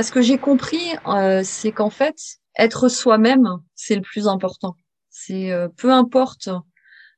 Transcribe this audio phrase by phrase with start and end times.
[0.00, 2.16] Parce que j'ai compris, euh, c'est qu'en fait,
[2.58, 4.74] être soi-même, c'est le plus important.
[5.10, 6.48] C'est euh, peu importe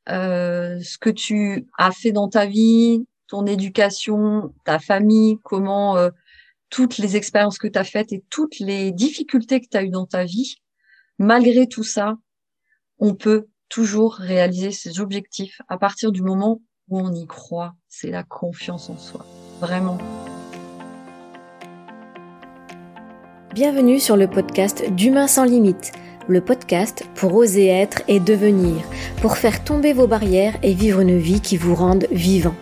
[0.08, 6.10] euh, ce que tu as fait dans ta vie, ton éducation, ta famille, comment euh,
[6.70, 9.90] toutes les expériences que tu as faites et toutes les difficultés que tu as eues
[9.90, 10.56] dans ta vie,
[11.20, 12.16] malgré tout ça,
[12.98, 17.74] on peut toujours réaliser ses objectifs à partir du moment où on y croit.
[17.86, 19.24] C'est la confiance en soi.
[19.60, 19.98] Vraiment.
[23.54, 25.92] Bienvenue sur le podcast d'Humain sans limite,
[26.26, 28.76] le podcast pour oser être et devenir,
[29.20, 32.54] pour faire tomber vos barrières et vivre une vie qui vous rende vivant.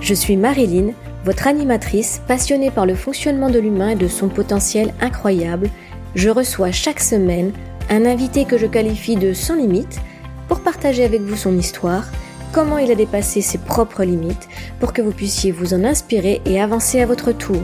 [0.00, 0.94] Je suis Marilyn,
[1.24, 5.70] votre animatrice passionnée par le fonctionnement de l'humain et de son potentiel incroyable.
[6.16, 7.52] Je reçois chaque semaine
[7.88, 10.00] un invité que je qualifie de sans limite
[10.48, 12.04] pour partager avec vous son histoire,
[12.50, 14.48] comment il a dépassé ses propres limites,
[14.80, 17.62] pour que vous puissiez vous en inspirer et avancer à votre tour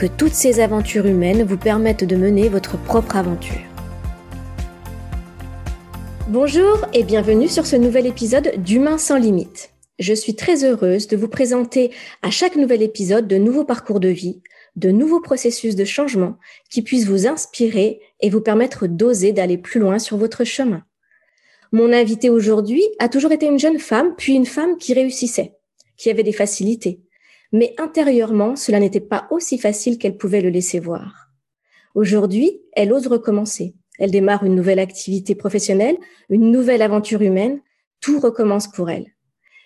[0.00, 3.60] que toutes ces aventures humaines vous permettent de mener votre propre aventure.
[6.28, 9.74] Bonjour et bienvenue sur ce nouvel épisode d'Humain sans limite.
[9.98, 11.90] Je suis très heureuse de vous présenter
[12.22, 14.40] à chaque nouvel épisode de nouveaux parcours de vie,
[14.74, 16.38] de nouveaux processus de changement
[16.70, 20.82] qui puissent vous inspirer et vous permettre d'oser d'aller plus loin sur votre chemin.
[21.72, 25.58] Mon invité aujourd'hui a toujours été une jeune femme, puis une femme qui réussissait,
[25.98, 27.02] qui avait des facilités,
[27.52, 31.30] mais intérieurement, cela n'était pas aussi facile qu'elle pouvait le laisser voir.
[31.94, 33.74] Aujourd'hui, elle ose recommencer.
[33.98, 37.60] Elle démarre une nouvelle activité professionnelle, une nouvelle aventure humaine.
[38.00, 39.06] Tout recommence pour elle.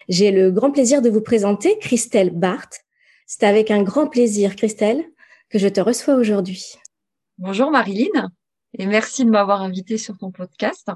[0.08, 2.80] J'ai le grand plaisir de vous présenter Christelle Barthes.
[3.26, 5.04] C'est avec un grand plaisir, Christelle,
[5.50, 6.74] que je te reçois aujourd'hui.
[7.38, 8.30] Bonjour Marilyn
[8.78, 10.88] et merci de m'avoir invitée sur ton podcast.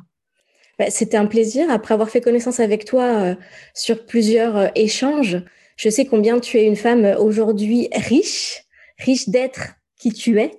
[0.78, 1.70] Ben, c'était un plaisir.
[1.70, 3.34] Après avoir fait connaissance avec toi euh,
[3.74, 5.38] sur plusieurs euh, échanges,
[5.78, 8.64] je sais combien tu es une femme aujourd'hui riche,
[8.98, 10.50] riche d'être qui tu es,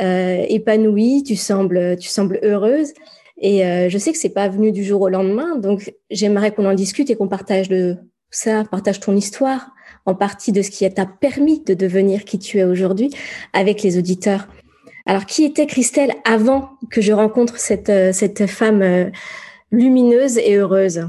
[0.00, 2.92] euh, épanouie, tu sembles, tu sembles heureuse.
[3.38, 6.64] Et euh, je sais que c'est pas venu du jour au lendemain, donc j'aimerais qu'on
[6.64, 7.96] en discute et qu'on partage de
[8.30, 9.70] ça, partage ton histoire,
[10.06, 13.10] en partie de ce qui t'a permis de devenir qui tu es aujourd'hui
[13.52, 14.48] avec les auditeurs.
[15.04, 19.10] Alors, qui était Christelle avant que je rencontre cette, euh, cette femme euh,
[19.70, 21.06] lumineuse et heureuse?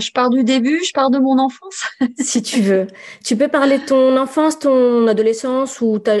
[0.00, 1.84] Je pars du début, je pars de mon enfance.
[2.18, 2.86] si tu veux.
[3.24, 6.16] Tu peux parler de ton enfance, ton adolescence ou ta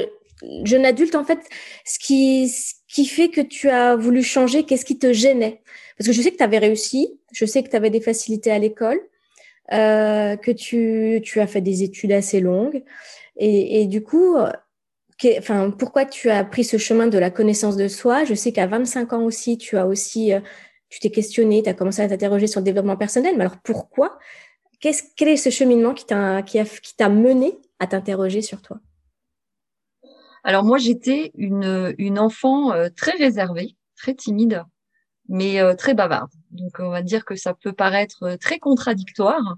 [0.64, 1.38] jeune adulte, en fait,
[1.84, 5.62] ce qui, ce qui fait que tu as voulu changer, qu'est-ce qui te gênait?
[5.96, 8.50] Parce que je sais que tu avais réussi, je sais que tu avais des facilités
[8.50, 9.00] à l'école,
[9.72, 12.82] euh, que tu, tu as fait des études assez longues.
[13.36, 14.36] Et, et du coup,
[15.38, 18.24] enfin, pourquoi tu as pris ce chemin de la connaissance de soi?
[18.24, 20.40] Je sais qu'à 25 ans aussi, tu as aussi euh,
[20.92, 24.18] tu t'es questionné, tu as commencé à t'interroger sur le développement personnel, mais alors pourquoi?
[24.78, 28.78] Qu'est-ce, Quel est ce cheminement qui t'a, qui, qui mené à t'interroger sur toi?
[30.44, 34.64] Alors moi, j'étais une, une enfant euh, très réservée, très timide,
[35.30, 36.30] mais euh, très bavarde.
[36.50, 39.56] Donc on va dire que ça peut paraître euh, très contradictoire,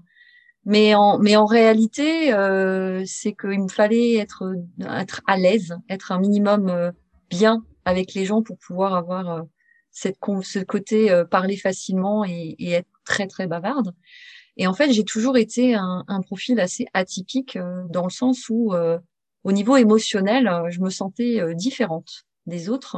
[0.63, 6.13] mais en, mais en réalité, euh, c'est qu'il me fallait être, être à l'aise, être
[6.13, 6.93] un minimum
[7.29, 9.43] bien avec les gens pour pouvoir avoir
[9.95, 13.95] cette ce côté euh, parler facilement et, et, être très très bavarde.
[14.57, 18.49] Et en fait, j'ai toujours été un, un profil assez atypique euh, dans le sens
[18.49, 18.99] où, euh,
[19.45, 22.97] au niveau émotionnel, je me sentais différente des autres.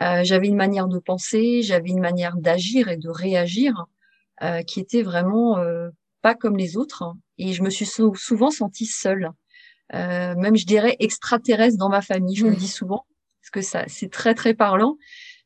[0.00, 3.84] j'avais une manière de penser, j'avais une manière d'agir et de réagir
[4.66, 5.58] qui était vraiment
[6.22, 7.12] pas comme les autres.
[7.36, 9.30] Et je me suis souvent sentie seule,
[9.92, 12.34] même je dirais extraterrestre dans ma famille.
[12.34, 13.04] Je me le dis souvent
[13.42, 14.96] parce que ça, c'est très très parlant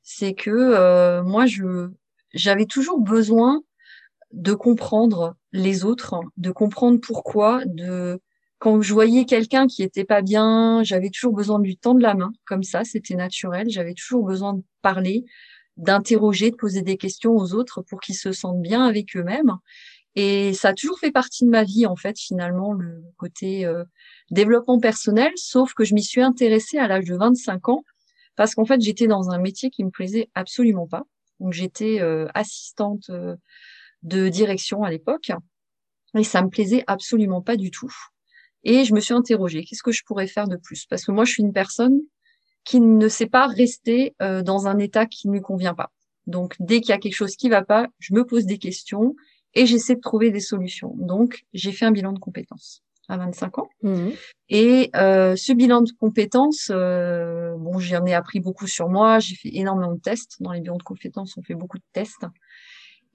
[0.03, 1.91] c'est que euh, moi, je
[2.34, 3.62] j'avais toujours besoin
[4.32, 8.20] de comprendre les autres, de comprendre pourquoi, de
[8.58, 12.14] quand je voyais quelqu'un qui était pas bien, j'avais toujours besoin de lui tendre la
[12.14, 13.70] main, comme ça, c'était naturel.
[13.70, 15.25] J'avais toujours besoin de parler,
[15.76, 19.56] d'interroger, de poser des questions aux autres pour qu'ils se sentent bien avec eux-mêmes.
[20.17, 23.84] Et ça a toujours fait partie de ma vie, en fait, finalement, le côté euh,
[24.32, 27.84] développement personnel, sauf que je m'y suis intéressée à l'âge de 25 ans
[28.38, 31.02] parce qu'en fait, j'étais dans un métier qui me plaisait absolument pas.
[31.40, 33.35] Donc, j'étais euh, assistante euh,
[34.05, 35.32] de direction à l'époque
[36.17, 37.93] et ça me plaisait absolument pas du tout.
[38.62, 40.87] Et je me suis interrogée, qu'est-ce que je pourrais faire de plus?
[40.87, 41.99] Parce que moi, je suis une personne
[42.62, 45.91] qui ne sait pas rester euh, dans un état qui ne lui convient pas.
[46.29, 49.17] Donc, dès qu'il y a quelque chose qui va pas, je me pose des questions
[49.55, 50.94] et j'essaie de trouver des solutions.
[50.94, 53.69] Donc, j'ai fait un bilan de compétences à 25 ans.
[53.82, 54.10] Mmh.
[54.50, 59.19] Et euh, ce bilan de compétences, euh, bon, j'en ai appris beaucoup sur moi.
[59.19, 60.37] J'ai fait énormément de tests.
[60.40, 62.26] Dans les bilans de compétences, on fait beaucoup de tests.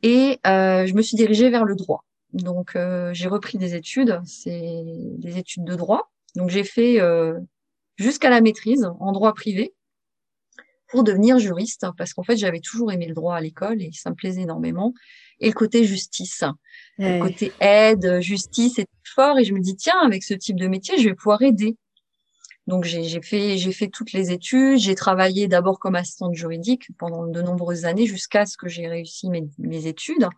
[0.02, 2.04] Et euh, je me suis dirigée vers le droit.
[2.34, 4.20] Donc, euh, j'ai repris des études.
[4.26, 4.84] C'est
[5.18, 6.12] des études de droit.
[6.36, 7.00] Donc, j'ai fait
[7.98, 9.74] jusqu'à la maîtrise en droit privé
[10.94, 14.12] pour devenir juriste, parce qu'en fait, j'avais toujours aimé le droit à l'école et ça
[14.12, 14.94] me plaisait énormément.
[15.40, 16.44] Et le côté justice,
[17.00, 19.40] le côté aide, justice est fort.
[19.40, 21.78] Et je me dis, tiens, avec ce type de métier, je vais pouvoir aider.
[22.68, 27.28] Donc j'ai fait j'ai fait toutes les études, j'ai travaillé d'abord comme assistante juridique pendant
[27.28, 30.30] de nombreuses années jusqu'à ce que j'ai réussi mes, mes études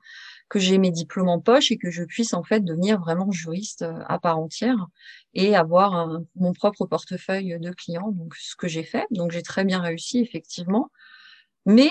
[0.50, 3.82] que j'ai mes diplômes en poche et que je puisse en fait devenir vraiment juriste
[3.82, 4.88] euh, à part entière
[5.34, 8.12] et avoir mon propre portefeuille de clients.
[8.12, 10.90] Donc ce que j'ai fait, donc j'ai très bien réussi effectivement,
[11.66, 11.90] mais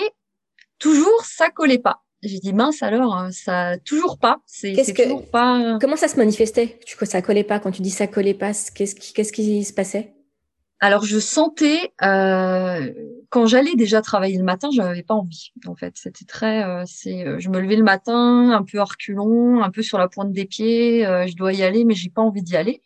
[0.79, 2.03] toujours ça collait pas.
[2.23, 4.37] J'ai dit mince alors euh, ça toujours pas.
[4.45, 5.77] C'est toujours pas.
[5.79, 6.79] Comment ça se manifestait?
[6.85, 7.59] Tu ça collait pas?
[7.59, 10.14] Quand tu dis ça collait pas Qu'est-ce qui qu'est-ce qui se passait?
[10.79, 12.91] Alors je sentais euh,
[13.35, 15.51] quand j'allais déjà travailler le matin, je n'avais pas envie.
[15.65, 19.61] En fait, c'était très, euh, c'est, euh, je me levais le matin un peu reculons,
[19.61, 21.05] un peu sur la pointe des pieds.
[21.05, 22.81] Euh, je dois y aller, mais j'ai pas envie d'y aller.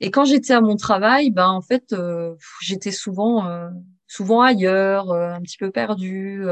[0.00, 1.94] Et quand j'étais à mon travail, ben en fait,
[2.60, 3.48] j'étais souvent,
[4.06, 6.44] souvent ailleurs, un petit peu perdue.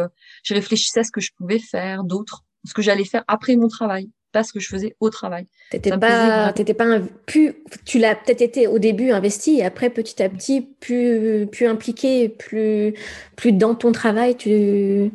[0.43, 3.69] je réfléchissais à ce que je pouvais faire, d'autres, ce que j'allais faire après mon
[3.69, 4.09] travail
[4.43, 5.47] ce que je faisais au travail.
[5.71, 7.55] T'étais pas, t'étais pas plus,
[7.85, 12.29] tu l'as peut-être été au début investi et après petit à petit plus, plus impliqué,
[12.29, 12.95] plus,
[13.37, 14.37] plus dans ton travail.
[14.37, 15.13] Tu,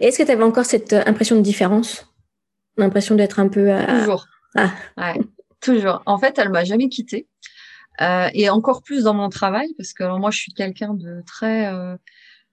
[0.00, 2.08] est-ce que tu avais encore cette impression de différence,
[2.76, 4.26] l'impression d'être un peu toujours,
[4.56, 4.70] ah.
[4.96, 5.20] ouais,
[5.60, 6.02] toujours.
[6.06, 7.26] En fait, elle m'a jamais quittée.
[8.00, 11.66] Euh, et encore plus dans mon travail parce que moi je suis quelqu'un de très
[11.66, 11.94] euh,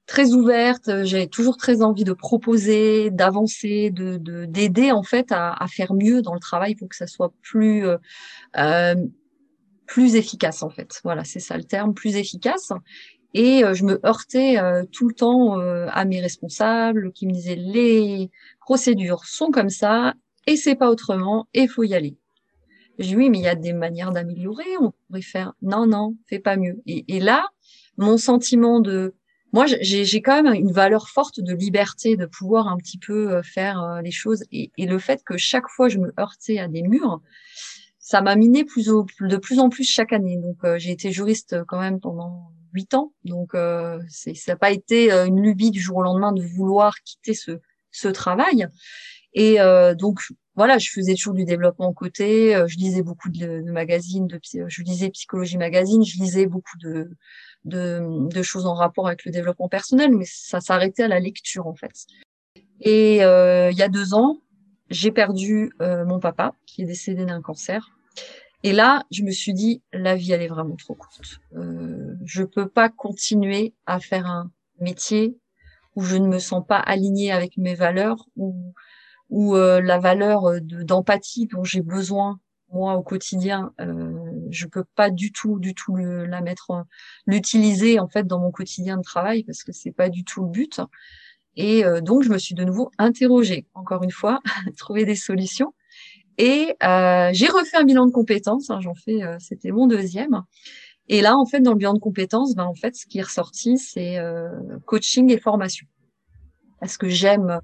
[0.09, 1.03] très ouverte.
[1.03, 6.23] J'ai toujours très envie de proposer, d'avancer, de d'aider en fait à, à, faire mieux
[6.23, 7.97] dans le travail pour que ça soit plus euh,
[8.57, 8.95] euh
[9.85, 10.99] plus efficace en fait.
[11.03, 12.71] Voilà, c'est ça le terme, plus efficace.
[13.33, 17.55] Et euh, je me heurtais euh, tout le temps à mes responsables qui me disaient
[17.55, 20.13] les procédures sont comme ça
[20.47, 22.17] et c'est pas autrement et faut y aller.
[22.97, 24.77] J'ai dit oui, mais il y a des manières d'améliorer.
[24.81, 26.81] On pourrait faire non, non, fais pas mieux.
[26.87, 27.47] Et, et là,
[27.97, 29.13] mon sentiment de
[29.51, 33.43] moi, j'ai quand même une valeur forte de liberté, de pouvoir un petit peu euh,
[33.43, 34.43] faire euh, les choses.
[34.51, 37.21] Et, et, le fait que chaque fois je me heurtais à des murs,
[37.97, 40.37] ça m'a miné plus au, de plus en plus chaque année.
[40.37, 43.13] Donc, euh, j'ai été juriste quand même pendant huit ans.
[43.23, 47.33] Donc, euh, ça n'a pas été une lubie du jour au lendemain de vouloir quitter
[47.33, 47.59] ce,
[47.91, 48.67] ce travail.
[49.33, 49.57] Et
[49.97, 50.21] donc,
[50.55, 52.53] voilà, je faisais toujours du développement côté.
[52.67, 57.09] Je lisais beaucoup de, magazines, je lisais Psychologie Magazine, je lisais beaucoup de
[57.65, 61.75] de, choses en rapport avec le développement personnel, mais ça s'arrêtait à la lecture en
[61.75, 62.05] fait.
[62.81, 64.37] Et euh, il y a deux ans,
[64.89, 67.91] j'ai perdu euh, mon papa qui est décédé d'un cancer.
[68.63, 71.39] Et là, je me suis dit, la vie, elle est vraiment trop courte.
[71.55, 74.51] Euh, je peux pas continuer à faire un
[74.81, 75.37] métier
[75.95, 78.73] où je ne me sens pas alignée avec mes valeurs, ou
[79.29, 82.39] où euh, la valeur d'empathie dont j'ai besoin
[82.71, 86.85] moi au quotidien, euh, je peux pas du tout, du tout la mettre,
[87.25, 90.49] l'utiliser en fait dans mon quotidien de travail parce que c'est pas du tout le
[90.49, 90.81] but.
[91.55, 94.39] Et euh, donc je me suis de nouveau interrogée, encore une fois,
[94.77, 95.73] trouver des solutions.
[96.39, 98.69] Et euh, j'ai refait un bilan de compétences.
[98.69, 100.43] Hein, J'en fais, euh, c'était mon deuxième.
[101.09, 103.23] Et là, en fait, dans le bilan de compétences, ben en fait, ce qui est
[103.23, 104.47] ressorti, c'est euh,
[104.85, 105.85] coaching et formation.
[106.79, 107.59] Parce que j'aime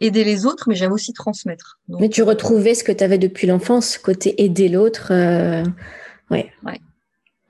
[0.00, 1.78] aider les autres, mais j'aime aussi transmettre.
[1.88, 5.12] mais tu retrouvais ce que tu avais depuis l'enfance, côté aider l'autre.
[6.30, 6.52] Ouais.
[6.64, 6.80] ouais.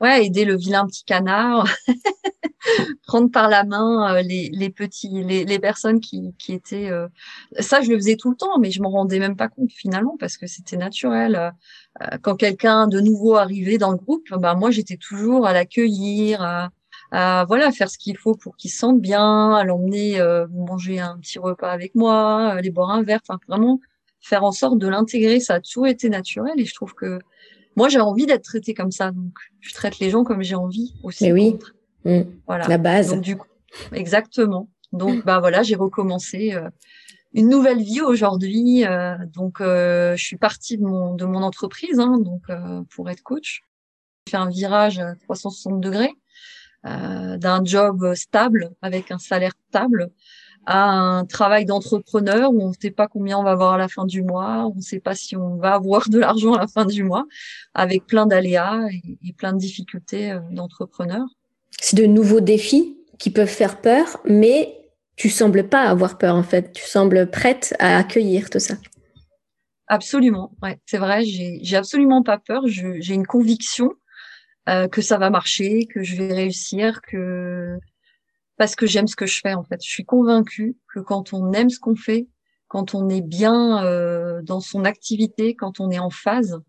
[0.00, 1.68] Ouais, aider le vilain petit canard,
[3.06, 6.88] prendre par la main euh, les, les petits, les, les personnes qui, qui étaient.
[6.88, 7.06] Euh...
[7.58, 10.16] Ça, je le faisais tout le temps, mais je m'en rendais même pas compte finalement
[10.18, 11.52] parce que c'était naturel.
[12.00, 16.40] Euh, quand quelqu'un de nouveau arrivait dans le groupe, ben moi j'étais toujours à l'accueillir,
[17.12, 20.98] à, voilà faire ce qu'il faut pour qu'ils se sentent bien, à l'emmener euh, manger
[20.98, 23.80] un petit repas avec moi, aller boire un verre, enfin vraiment
[24.22, 25.40] faire en sorte de l'intégrer.
[25.40, 27.18] Ça a toujours été naturel et je trouve que
[27.80, 30.94] moi j'ai envie d'être traitée comme ça, donc je traite les gens comme j'ai envie
[31.02, 31.24] aussi.
[31.24, 31.56] Mais oui,
[32.04, 32.20] mmh.
[32.46, 33.10] voilà la base.
[33.10, 33.48] Donc du coup,
[33.92, 34.68] exactement.
[34.92, 36.52] Donc bah voilà, j'ai recommencé.
[36.52, 36.68] Euh,
[37.32, 38.84] une nouvelle vie aujourd'hui.
[38.84, 42.42] Euh, donc, je suis partie de mon de mon entreprise, hein, donc
[42.90, 43.62] pour être coach.
[44.26, 46.12] J'ai fait un virage à 360 degrés.
[46.86, 50.10] Euh, d'un job stable avec un salaire stable
[50.66, 53.88] à un travail d'entrepreneur où on ne sait pas combien on va avoir à la
[53.88, 56.66] fin du mois, on ne sait pas si on va avoir de l'argent à la
[56.66, 57.26] fin du mois,
[57.74, 58.80] avec plein d'aléas
[59.22, 61.26] et, plein de difficultés euh, d'entrepreneur.
[61.80, 64.76] C'est de nouveaux défis qui peuvent faire peur, mais
[65.16, 66.72] tu sembles pas avoir peur en fait.
[66.72, 68.74] Tu sembles prête à accueillir tout ça.
[69.86, 71.24] Absolument, ouais, c'est vrai.
[71.24, 72.62] J'ai absolument pas peur.
[72.66, 73.92] J'ai une conviction
[74.68, 77.76] euh, que ça va marcher, que je vais réussir, que
[78.60, 79.82] parce que j'aime ce que je fais en fait.
[79.82, 82.28] Je suis convaincue que quand on aime ce qu'on fait,
[82.68, 86.60] quand on est bien euh, dans son activité, quand on est en phase,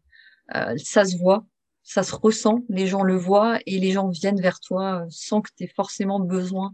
[0.56, 1.46] euh, ça se voit
[1.84, 5.50] ça se ressent, les gens le voient et les gens viennent vers toi sans que
[5.58, 6.74] tu aies forcément besoin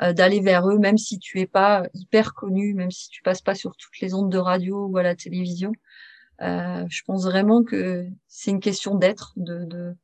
[0.00, 3.54] d'aller vers eux, même si tu es pas hyper connu, même si tu passes pas
[3.54, 5.72] sur toutes les ondes de radio ou à la télévision.
[6.42, 9.94] Euh, je pense vraiment que c'est une question d'être, de,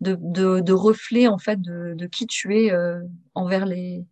[0.00, 3.00] de, de, de reflet en fait de, de qui tu es euh,
[3.34, 4.04] envers les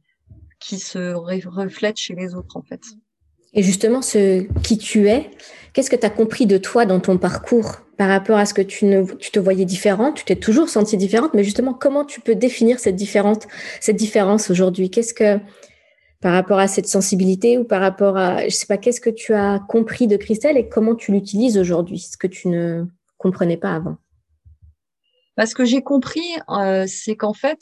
[0.61, 2.81] qui se reflète chez les autres en fait.
[3.55, 5.31] Et justement, ce qui tu es,
[5.73, 8.62] qu'est-ce que tu as compris de toi dans ton parcours par rapport à ce que
[8.62, 10.17] tu, ne, tu te voyais différente?
[10.17, 13.47] Tu t'es toujours sentie différente, mais justement, comment tu peux définir cette, différente,
[13.81, 14.91] cette différence aujourd'hui?
[14.91, 15.38] Qu'est-ce que,
[16.21, 19.35] par rapport à cette sensibilité ou par rapport à, je sais pas, qu'est-ce que tu
[19.35, 22.87] as compris de Christelle et comment tu l'utilises aujourd'hui, ce que tu ne
[23.19, 23.99] comprenais pas avant?
[25.37, 27.61] Bah, Ce que j'ai compris, euh, c'est qu'en fait,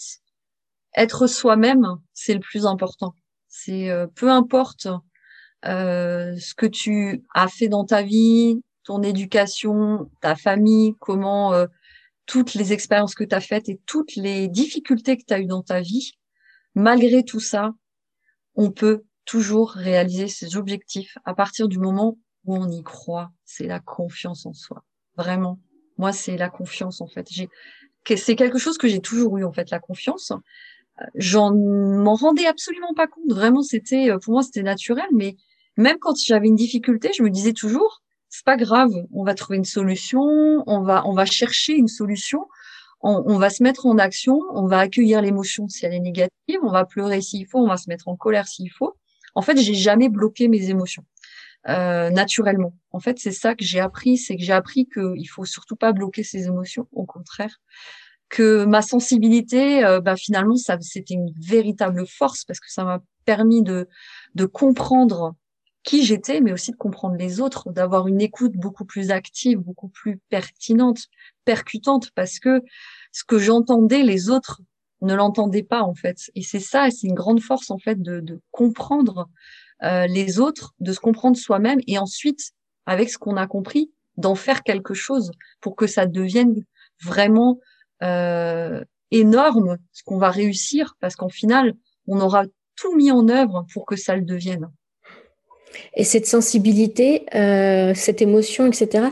[0.97, 3.15] être soi-même, c'est le plus important.
[3.49, 4.89] C'est euh, peu importe
[5.65, 11.53] euh, ce que tu as fait dans ta vie, ton éducation, ta famille, comment
[12.27, 15.47] toutes les expériences que tu as faites et toutes les difficultés que tu as eues
[15.47, 16.13] dans ta vie,
[16.75, 17.73] malgré tout ça,
[18.55, 23.31] on peut toujours réaliser ses objectifs à partir du moment où on y croit.
[23.45, 24.85] C'est la confiance en soi.
[25.17, 25.59] Vraiment.
[26.03, 27.29] Moi, c'est la confiance, en fait.
[28.17, 30.33] C'est quelque chose que j'ai toujours eu, en fait, la confiance.
[31.15, 33.31] J'en m'en rendais absolument pas compte.
[33.31, 35.07] Vraiment, c'était, pour moi, c'était naturel.
[35.13, 35.37] Mais
[35.77, 38.91] même quand j'avais une difficulté, je me disais toujours, c'est pas grave.
[39.13, 40.25] On va trouver une solution.
[40.67, 42.41] On va, on va chercher une solution
[43.03, 46.71] on, va se mettre en action, on va accueillir l'émotion si elle est négative, on
[46.71, 48.95] va pleurer s'il faut, on va se mettre en colère s'il faut.
[49.35, 51.05] En fait, j'ai jamais bloqué mes émotions
[51.69, 52.75] euh, naturellement.
[52.91, 55.93] En fait, c'est ça que j'ai appris, c'est que j'ai appris qu'il faut surtout pas
[55.93, 57.61] bloquer ses émotions, au contraire,
[58.29, 63.01] que ma sensibilité, euh, bah, finalement, ça c'était une véritable force parce que ça m'a
[63.25, 63.89] permis de
[64.35, 65.37] de comprendre
[65.85, 69.89] qui j'étais, mais aussi de comprendre les autres, d'avoir une écoute beaucoup plus active, beaucoup
[69.89, 71.07] plus pertinente,
[71.45, 72.63] percutante, parce que
[73.13, 74.63] ce que j'entendais, les autres
[75.01, 76.31] ne l'entendaient pas en fait.
[76.35, 79.29] Et c'est ça, c'est une grande force en fait de, de comprendre
[79.85, 82.53] euh, les autres, de se comprendre soi-même, et ensuite,
[82.87, 86.65] avec ce qu'on a compris, d'en faire quelque chose pour que ça devienne
[87.03, 87.59] vraiment
[88.03, 91.75] euh, énorme, ce qu'on va réussir, parce qu'en final,
[92.07, 92.45] on aura
[92.77, 94.69] tout mis en œuvre pour que ça le devienne.
[95.95, 99.07] Et cette sensibilité, euh, cette émotion, etc.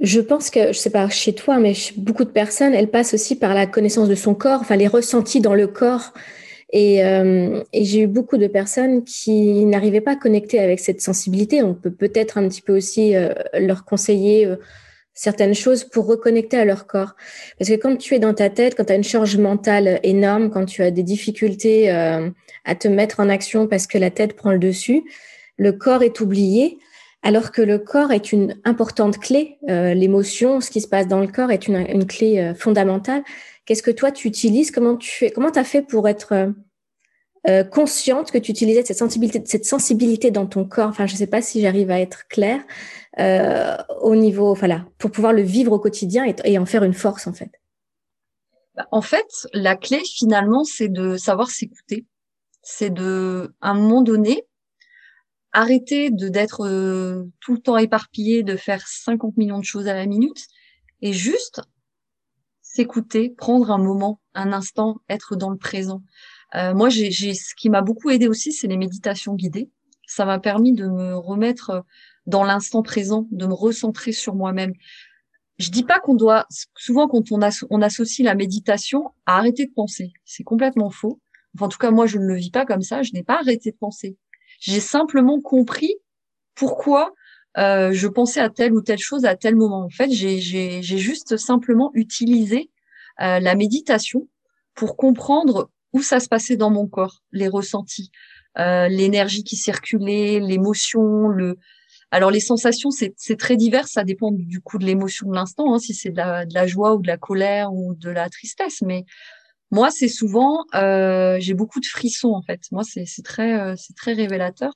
[0.00, 3.14] Je pense que, je sais pas chez toi, mais chez beaucoup de personnes, elles passent
[3.14, 6.12] aussi par la connaissance de son corps, enfin les ressentis dans le corps.
[6.72, 11.02] Et, euh, et j'ai eu beaucoup de personnes qui n'arrivaient pas à connecter avec cette
[11.02, 11.62] sensibilité.
[11.62, 14.56] On peut peut-être un petit peu aussi euh, leur conseiller euh,
[15.14, 17.14] certaines choses pour reconnecter à leur corps.
[17.58, 20.50] Parce que quand tu es dans ta tête, quand tu as une charge mentale énorme,
[20.50, 22.30] quand tu as des difficultés euh,
[22.64, 25.04] à te mettre en action parce que la tête prend le dessus,
[25.58, 26.78] le corps est oublié,
[27.22, 29.58] alors que le corps est une importante clé.
[29.68, 33.22] Euh, l'émotion, ce qui se passe dans le corps est une, clé euh, fondamentale.
[33.64, 34.70] Qu'est-ce que toi tu utilises?
[34.70, 36.52] Comment tu Comment as fait pour être
[37.48, 40.88] euh, consciente que tu utilisais cette sensibilité, cette sensibilité dans ton corps?
[40.88, 42.62] Enfin, je ne sais pas si j'arrive à être claire
[44.00, 47.26] au niveau, voilà, pour pouvoir le vivre au quotidien et, et en faire une force
[47.26, 47.50] en fait.
[48.74, 52.06] Bah, en fait, la clé finalement, c'est de savoir s'écouter.
[52.62, 54.46] C'est de, à un moment donné,
[55.52, 59.94] arrêter de d'être euh, tout le temps éparpillé, de faire 50 millions de choses à
[59.94, 60.46] la minute,
[61.02, 61.60] et juste
[62.74, 66.02] s'écouter, prendre un moment, un instant, être dans le présent.
[66.54, 69.70] Euh, moi, j'ai, ce qui m'a beaucoup aidé aussi, c'est les méditations guidées.
[70.06, 71.84] Ça m'a permis de me remettre
[72.26, 74.72] dans l'instant présent, de me recentrer sur moi-même.
[75.58, 79.72] Je dis pas qu'on doit, souvent quand on, on associe la méditation à arrêter de
[79.72, 80.12] penser.
[80.24, 81.20] C'est complètement faux.
[81.54, 83.02] Enfin, en tout cas, moi, je ne le vis pas comme ça.
[83.02, 84.16] Je n'ai pas arrêté de penser.
[84.60, 85.94] J'ai simplement compris
[86.54, 87.12] pourquoi
[87.58, 89.84] euh, je pensais à telle ou telle chose à tel moment.
[89.84, 92.70] En fait, j'ai juste simplement utilisé
[93.20, 94.28] euh, la méditation
[94.74, 98.10] pour comprendre où ça se passait dans mon corps, les ressentis,
[98.58, 101.58] euh, l'énergie qui circulait, l'émotion, le.
[102.10, 105.78] Alors les sensations, c'est très divers, ça dépend du coup de l'émotion de l'instant, hein,
[105.78, 108.82] si c'est de la, de la joie ou de la colère ou de la tristesse,
[108.82, 109.06] mais
[109.72, 112.60] moi, c'est souvent, euh, j'ai beaucoup de frissons en fait.
[112.72, 114.74] Moi, c'est très, euh, c'est très révélateur.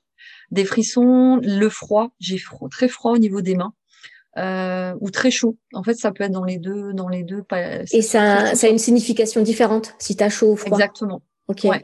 [0.51, 2.37] Des frissons, le froid, j'ai
[2.71, 3.73] très froid au niveau des mains.
[4.37, 5.57] Euh, ou très chaud.
[5.73, 7.43] En fait, ça peut être dans les deux, dans les deux.
[7.91, 10.77] Et ça, ça a une signification différente si tu as chaud ou froid.
[10.77, 11.23] Exactement.
[11.47, 11.63] Ok.
[11.63, 11.83] Ouais.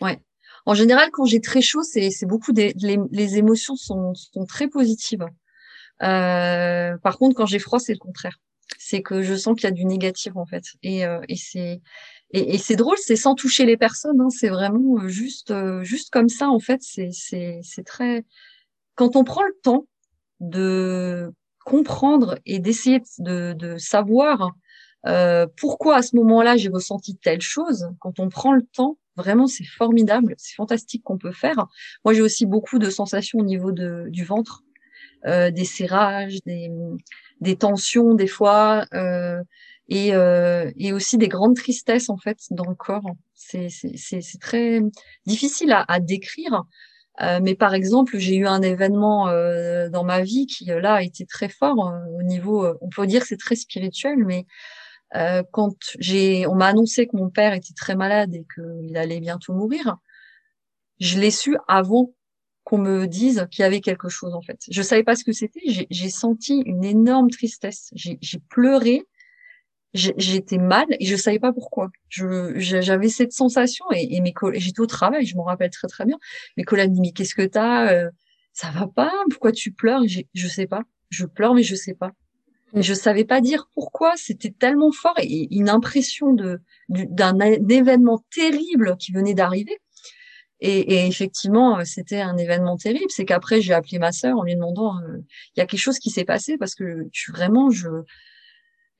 [0.00, 0.20] ouais.
[0.66, 4.68] En général, quand j'ai très chaud, c'est beaucoup des les, les, émotions sont, sont très
[4.68, 5.26] positives.
[6.02, 8.38] Euh, par contre, quand j'ai froid, c'est le contraire.
[8.78, 10.62] C'est que je sens qu'il y a du négatif en fait.
[10.82, 11.80] Et, euh, et c'est
[12.32, 15.82] et, et c'est drôle, c'est sans toucher les personnes, hein, c'est vraiment euh, juste, euh,
[15.82, 16.80] juste comme ça en fait.
[16.82, 18.24] C'est, très.
[18.94, 19.86] Quand on prend le temps
[20.40, 21.32] de
[21.64, 24.54] comprendre et d'essayer de, de savoir
[25.06, 27.88] euh, pourquoi à ce moment-là j'ai ressenti telle chose.
[28.00, 31.66] Quand on prend le temps, vraiment c'est formidable, c'est fantastique qu'on peut faire.
[32.04, 34.62] Moi j'ai aussi beaucoup de sensations au niveau de, du ventre,
[35.26, 36.70] euh, des serrages, des,
[37.40, 38.84] des tensions des fois.
[38.94, 39.42] Euh,
[39.90, 43.10] et, euh, et aussi des grandes tristesses en fait dans le corps.
[43.34, 43.68] C'est
[44.40, 44.80] très
[45.26, 46.64] difficile à, à décrire.
[47.20, 50.94] Euh, mais par exemple, j'ai eu un événement euh, dans ma vie qui euh, là
[50.94, 54.46] a été très fort euh, au niveau, on peut dire que c'est très spirituel, mais
[55.50, 59.52] quand j'ai, on m'a annoncé que mon père était très malade et qu'il allait bientôt
[59.52, 59.96] mourir,
[61.00, 62.14] je l'ai su avant
[62.62, 64.60] qu'on me dise qu'il y avait quelque chose en fait.
[64.70, 65.62] Je savais pas ce que c'était.
[65.90, 67.90] J'ai senti une énorme tristesse.
[67.96, 69.02] J'ai pleuré
[69.94, 71.90] j'étais mal et je savais pas pourquoi.
[72.08, 76.04] Je j'avais cette sensation et, et mes j'étais au travail, je m'en rappelle très très
[76.04, 76.18] bien.
[76.56, 78.10] Mes collègues me disent mais qu'est-ce que t'as euh,
[78.52, 79.12] Ça va pas?
[79.30, 80.02] Pourquoi tu pleures?
[80.06, 80.82] Je sais pas.
[81.08, 82.12] Je pleure mais je sais pas.
[82.74, 84.12] Et je savais pas dire pourquoi.
[84.16, 89.78] C'était tellement fort et une impression de d'un événement terrible qui venait d'arriver.
[90.60, 93.10] Et, et, effectivement, c'était un événement terrible.
[93.10, 95.18] C'est qu'après, j'ai appelé ma sœur en lui demandant, euh,
[95.56, 97.88] il y a quelque chose qui s'est passé parce que je, vraiment, je,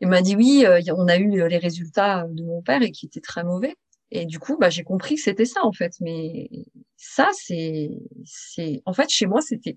[0.00, 3.06] il m'a dit oui, euh, on a eu les résultats de mon père et qui
[3.06, 3.76] étaient très mauvais.
[4.10, 5.94] Et du coup, bah, j'ai compris que c'était ça en fait.
[6.00, 6.48] Mais
[6.96, 7.90] ça, c'est,
[8.24, 9.76] c'est, en fait, chez moi, c'était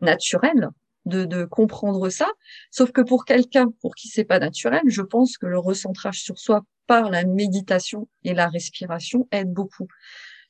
[0.00, 0.70] naturel
[1.06, 2.30] de, de comprendre ça.
[2.70, 6.38] Sauf que pour quelqu'un pour qui c'est pas naturel, je pense que le recentrage sur
[6.38, 9.88] soi par la méditation et la respiration aide beaucoup.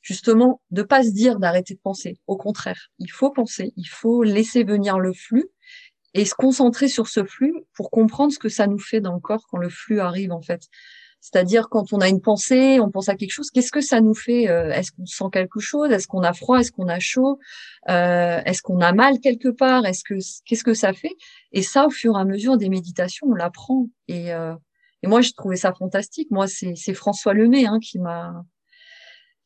[0.03, 2.19] Justement, de pas se dire d'arrêter de penser.
[2.27, 5.49] Au contraire, il faut penser, il faut laisser venir le flux
[6.15, 9.21] et se concentrer sur ce flux pour comprendre ce que ça nous fait dans le
[9.21, 10.63] corps quand le flux arrive en fait.
[11.21, 14.15] C'est-à-dire quand on a une pensée, on pense à quelque chose, qu'est-ce que ça nous
[14.15, 17.39] fait euh, Est-ce qu'on sent quelque chose Est-ce qu'on a froid Est-ce qu'on a chaud
[17.89, 21.15] euh, Est-ce qu'on a mal quelque part Est-ce que qu'est-ce que ça fait?
[21.53, 23.87] Et ça, au fur et à mesure des méditations, on l'apprend.
[24.07, 24.55] Et, euh,
[25.03, 26.31] et moi, j'ai trouvé ça fantastique.
[26.31, 28.45] Moi, c'est François Lemay hein, qui m'a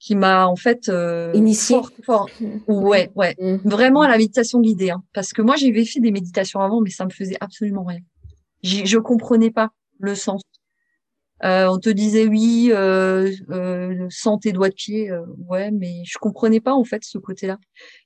[0.00, 2.30] qui m'a en fait euh, initié fort,
[2.68, 3.10] ouais.
[3.14, 3.56] Ouais mm.
[3.64, 5.02] vraiment à la méditation guidée hein.
[5.12, 8.00] parce que moi j'avais fait des méditations avant mais ça me faisait absolument rien.
[8.62, 10.42] Je comprenais pas le sens.
[11.44, 16.02] Euh, on te disait oui euh, euh, sans tes doigts de pied euh, ouais mais
[16.04, 17.58] je comprenais pas en fait ce côté là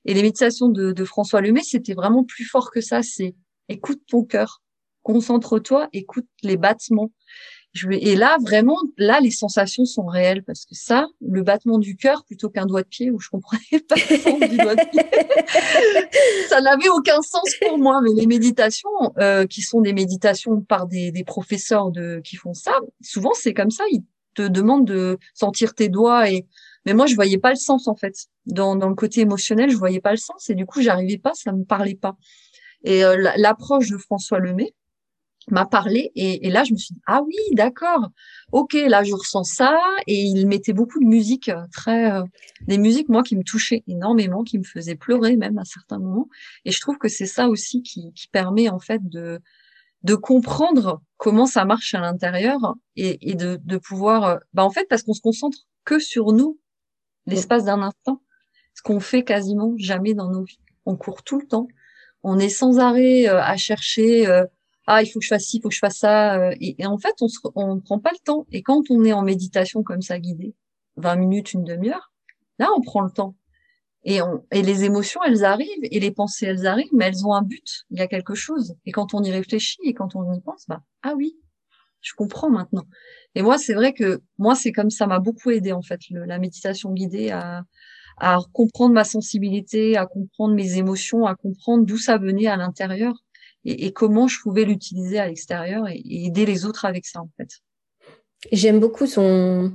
[0.05, 3.01] et les méditations de, de François Lemay c'était vraiment plus fort que ça.
[3.01, 3.33] C'est
[3.69, 4.61] écoute ton cœur
[5.01, 7.11] concentre-toi écoute les battements
[7.91, 12.23] et là, vraiment, là, les sensations sont réelles parce que ça, le battement du cœur
[12.23, 15.01] plutôt qu'un doigt de pied où je comprenais pas le sens du doigt de pied,
[16.49, 17.99] ça n'avait aucun sens pour moi.
[18.03, 22.53] Mais les méditations, euh, qui sont des méditations par des, des professeurs de qui font
[22.53, 23.83] ça, souvent c'est comme ça.
[23.91, 24.03] Ils
[24.35, 26.45] te demandent de sentir tes doigts et
[26.85, 29.77] mais moi je voyais pas le sens en fait dans, dans le côté émotionnel je
[29.77, 32.17] voyais pas le sens et du coup j'arrivais pas ça me parlait pas
[32.83, 34.73] et euh, l'approche de François Lemay
[35.51, 38.09] m'a parlé et, et, là je me suis dit ah oui d'accord.
[38.51, 39.79] Ok là je ressens ça.
[40.07, 42.23] Et il mettait beaucoup de musique euh, très euh,
[42.67, 46.29] des musiques moi qui me touchaient énormément qui me faisaient pleurer même à certains moments.
[46.65, 49.41] Et je trouve que c'est ça aussi qui, qui permet en fait de
[50.03, 54.69] de comprendre comment ça marche à l'intérieur et, et de, de pouvoir euh, bah en
[54.69, 56.59] fait parce qu'on se concentre que sur nous
[57.25, 58.21] l'espace d'un instant
[58.75, 60.59] ce qu'on fait quasiment jamais dans nos vies.
[60.85, 61.67] On court tout le temps.
[62.23, 64.25] On est sans arrêt à chercher
[64.87, 66.35] ah il faut que je fasse ci, il faut que je fasse ça.
[66.39, 68.45] Euh, et, en fait, on se, on prend pas le temps.
[68.51, 70.55] Et quand on est en méditation comme ça guidée,
[70.97, 72.11] 20 minutes, une demi-heure,
[72.59, 73.35] là on prend le temps.
[74.05, 77.33] Et, on, et les émotions, elles arrivent, et les pensées, elles arrivent, mais elles ont
[77.33, 77.85] un but.
[77.89, 78.75] Il y a quelque chose.
[78.85, 81.37] Et quand on y réfléchit et quand on y pense, bah ah oui,
[82.01, 82.83] je comprends maintenant.
[83.35, 86.37] Et moi, c'est vrai que moi, c'est comme ça m'a beaucoup aidé en fait la
[86.37, 87.63] méditation guidée à,
[88.17, 93.22] à comprendre ma sensibilité, à comprendre mes émotions, à comprendre d'où ça venait à l'intérieur
[93.65, 97.49] et, comment je pouvais l'utiliser à l'extérieur et, aider les autres avec ça en fait.
[98.51, 99.73] J'aime beaucoup son,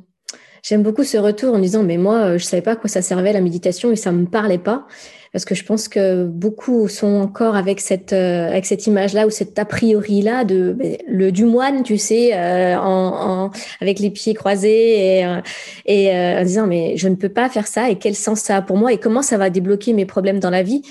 [0.62, 3.32] j'aime beaucoup ce retour en disant mais moi je savais pas à quoi ça servait
[3.32, 4.86] la méditation et ça me parlait pas
[5.32, 9.26] parce que je pense que beaucoup sont encore avec cette euh, avec cette image là
[9.26, 13.98] ou cette a priori là de le du moine tu sais euh, en, en, avec
[13.98, 15.40] les pieds croisés et euh,
[15.86, 18.62] et en disant mais je ne peux pas faire ça et quel sens ça a
[18.62, 20.82] pour moi et comment ça va débloquer mes problèmes dans la vie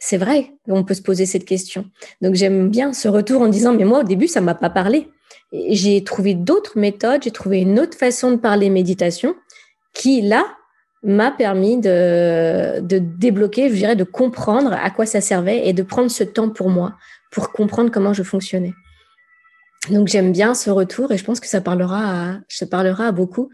[0.00, 1.84] c'est vrai qu'on peut se poser cette question.
[2.22, 5.08] Donc j'aime bien ce retour en disant, mais moi au début, ça m'a pas parlé.
[5.52, 9.36] J'ai trouvé d'autres méthodes, j'ai trouvé une autre façon de parler méditation
[9.92, 10.46] qui, là,
[11.02, 15.82] m'a permis de, de débloquer, je dirais, de comprendre à quoi ça servait et de
[15.82, 16.94] prendre ce temps pour moi,
[17.30, 18.72] pour comprendre comment je fonctionnais.
[19.90, 23.50] Donc j'aime bien ce retour et je pense que ça parlera ça parlera à beaucoup.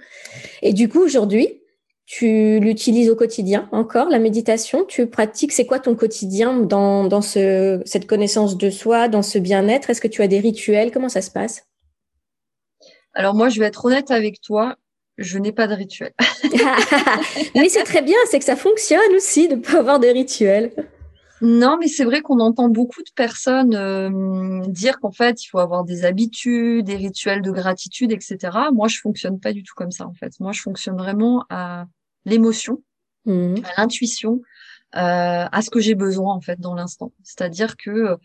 [0.62, 1.61] Et du coup, aujourd'hui,
[2.06, 4.84] tu l'utilises au quotidien encore, la méditation?
[4.84, 9.38] Tu pratiques, c'est quoi ton quotidien dans, dans ce, cette connaissance de soi, dans ce
[9.38, 9.90] bien-être?
[9.90, 10.92] Est-ce que tu as des rituels?
[10.92, 11.66] Comment ça se passe?
[13.12, 14.76] Alors moi, je vais être honnête avec toi,
[15.18, 16.12] je n'ai pas de rituel.
[17.56, 20.72] mais c'est très bien, c'est que ça fonctionne aussi de ne pas avoir de rituel.
[21.42, 25.58] Non, mais c'est vrai qu'on entend beaucoup de personnes euh, dire qu'en fait, il faut
[25.58, 28.38] avoir des habitudes, des rituels de gratitude, etc.
[28.72, 30.32] Moi, je fonctionne pas du tout comme ça, en fait.
[30.40, 31.84] Moi, je fonctionne vraiment à
[32.26, 32.82] l'émotion,
[33.24, 33.54] mmh.
[33.64, 34.42] à l'intuition,
[34.94, 37.12] euh, à ce que j'ai besoin, en fait, dans l'instant.
[37.22, 38.16] C'est-à-dire que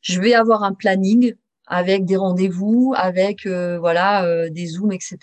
[0.00, 1.34] je vais avoir un planning
[1.66, 5.16] avec des rendez-vous, avec euh, voilà euh, des zooms, etc.,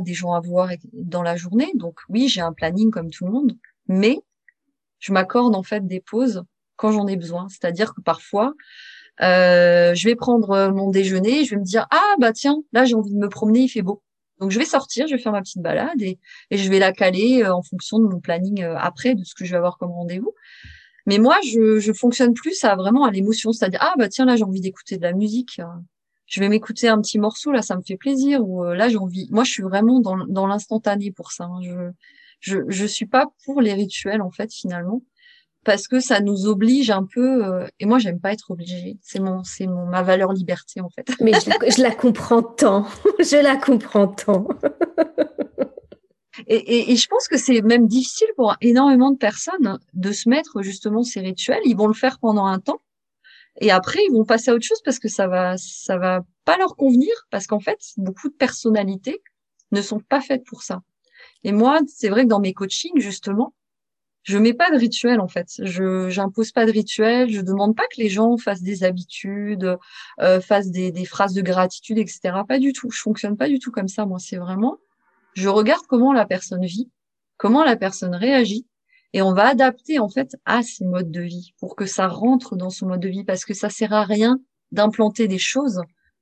[0.00, 1.72] des gens à voir dans la journée.
[1.74, 3.52] Donc oui, j'ai un planning comme tout le monde,
[3.88, 4.20] mais
[4.98, 6.42] je m'accorde en fait des pauses
[6.76, 7.48] quand j'en ai besoin.
[7.48, 8.54] C'est-à-dire que parfois,
[9.20, 12.94] euh, je vais prendre mon déjeuner, je vais me dire ah bah tiens, là j'ai
[12.94, 14.02] envie de me promener, il fait beau.
[14.40, 16.18] Donc je vais sortir, je vais faire ma petite balade et,
[16.50, 19.50] et je vais la caler en fonction de mon planning après, de ce que je
[19.50, 20.34] vais avoir comme rendez-vous.
[21.06, 24.36] Mais moi, je, je fonctionne plus à vraiment à l'émotion, c'est-à-dire ah bah tiens là
[24.36, 25.64] j'ai envie d'écouter de la musique, euh,
[26.26, 28.46] je vais m'écouter un petit morceau là, ça me fait plaisir.
[28.46, 29.26] Ou euh, là j'ai envie.
[29.30, 31.44] Moi, je suis vraiment dans, dans l'instantané pour ça.
[31.44, 31.60] Hein.
[31.62, 31.90] Je,
[32.40, 35.02] je je suis pas pour les rituels en fait finalement
[35.64, 37.44] parce que ça nous oblige un peu.
[37.44, 38.98] Euh, et moi, j'aime pas être obligée.
[39.02, 41.06] C'est mon c'est mon ma valeur liberté en fait.
[41.20, 42.86] Mais je, je la comprends tant.
[43.18, 44.48] je la comprends tant.
[46.46, 50.62] Et, et, je pense que c'est même difficile pour énormément de personnes de se mettre
[50.62, 51.60] justement ces rituels.
[51.64, 52.80] Ils vont le faire pendant un temps
[53.60, 56.56] et après ils vont passer à autre chose parce que ça va ça va pas
[56.56, 59.22] leur convenir parce qu'en fait beaucoup de personnalités
[59.72, 60.80] ne sont pas faites pour ça.
[61.44, 63.54] Et moi, c'est vrai que dans mes coachings justement,
[64.22, 65.48] je mets pas de rituel en fait.
[65.62, 67.30] Je j'impose pas de rituel.
[67.30, 69.78] Je demande pas que les gens fassent des habitudes,
[70.20, 72.20] euh, fassent des, des phrases de gratitude, etc.
[72.46, 72.90] Pas du tout.
[72.90, 74.04] Je fonctionne pas du tout comme ça.
[74.04, 74.78] Moi, c'est vraiment
[75.34, 76.90] je regarde comment la personne vit,
[77.36, 78.66] comment la personne réagit,
[79.12, 82.56] et on va adapter en fait à ses modes de vie pour que ça rentre
[82.56, 84.40] dans son mode de vie, parce que ça sert à rien
[84.72, 85.80] d'implanter des choses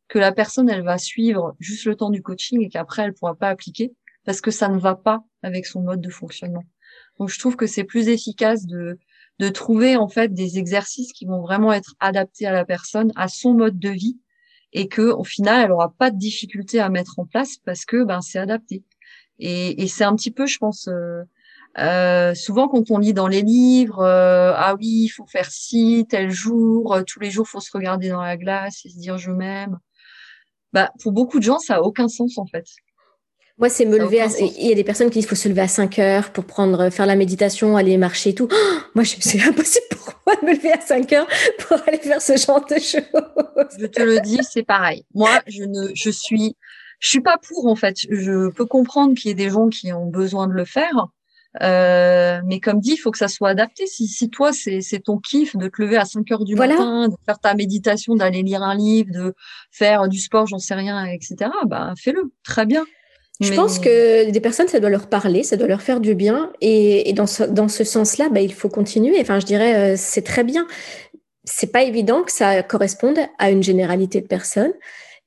[0.08, 3.34] que la personne elle va suivre juste le temps du coaching et qu'après elle pourra
[3.34, 3.92] pas appliquer
[4.24, 6.64] parce que ça ne va pas avec son mode de fonctionnement.
[7.18, 8.98] Donc je trouve que c'est plus efficace de
[9.38, 13.28] de trouver en fait des exercices qui vont vraiment être adaptés à la personne, à
[13.28, 14.18] son mode de vie
[14.72, 18.04] et que au final elle aura pas de difficulté à mettre en place parce que
[18.04, 18.84] ben c'est adapté.
[19.40, 21.22] Et, c'est un petit peu, je pense, euh,
[21.78, 26.06] euh, souvent quand on lit dans les livres, euh, ah oui, il faut faire ci
[26.08, 29.30] tel jour, tous les jours, faut se regarder dans la glace et se dire je
[29.30, 29.78] m'aime.
[30.72, 32.66] Bah, pour beaucoup de gens, ça a aucun sens en fait.
[33.58, 34.20] Moi, c'est me lever.
[34.20, 34.28] À...
[34.38, 36.44] Il y a des personnes qui disent qu'il faut se lever à 5 heures pour
[36.44, 38.48] prendre, faire la méditation, aller marcher et tout.
[38.94, 42.36] moi, c'est impossible pour moi de me lever à 5 heures pour aller faire ce
[42.36, 43.02] genre de choses?
[43.78, 45.04] Je te le dis, c'est pareil.
[45.14, 46.56] Moi, je ne, je suis
[47.00, 47.96] je suis pas pour en fait.
[48.10, 51.08] Je peux comprendre qu'il y ait des gens qui ont besoin de le faire,
[51.62, 53.86] euh, mais comme dit, il faut que ça soit adapté.
[53.86, 57.14] Si, si toi c'est ton kiff de te lever à 5 heures du matin, de
[57.24, 59.34] faire ta méditation, d'aller lire un livre, de
[59.70, 61.50] faire du sport, j'en sais rien, etc.
[61.66, 62.84] Bah fais-le, très bien.
[63.40, 66.52] Je pense que des personnes, ça doit leur parler, ça doit leur faire du bien.
[66.60, 69.16] Et, et dans ce, dans ce sens-là, bah, il faut continuer.
[69.20, 70.66] Enfin, je dirais, euh, c'est très bien.
[71.44, 74.72] C'est pas évident que ça corresponde à une généralité de personnes.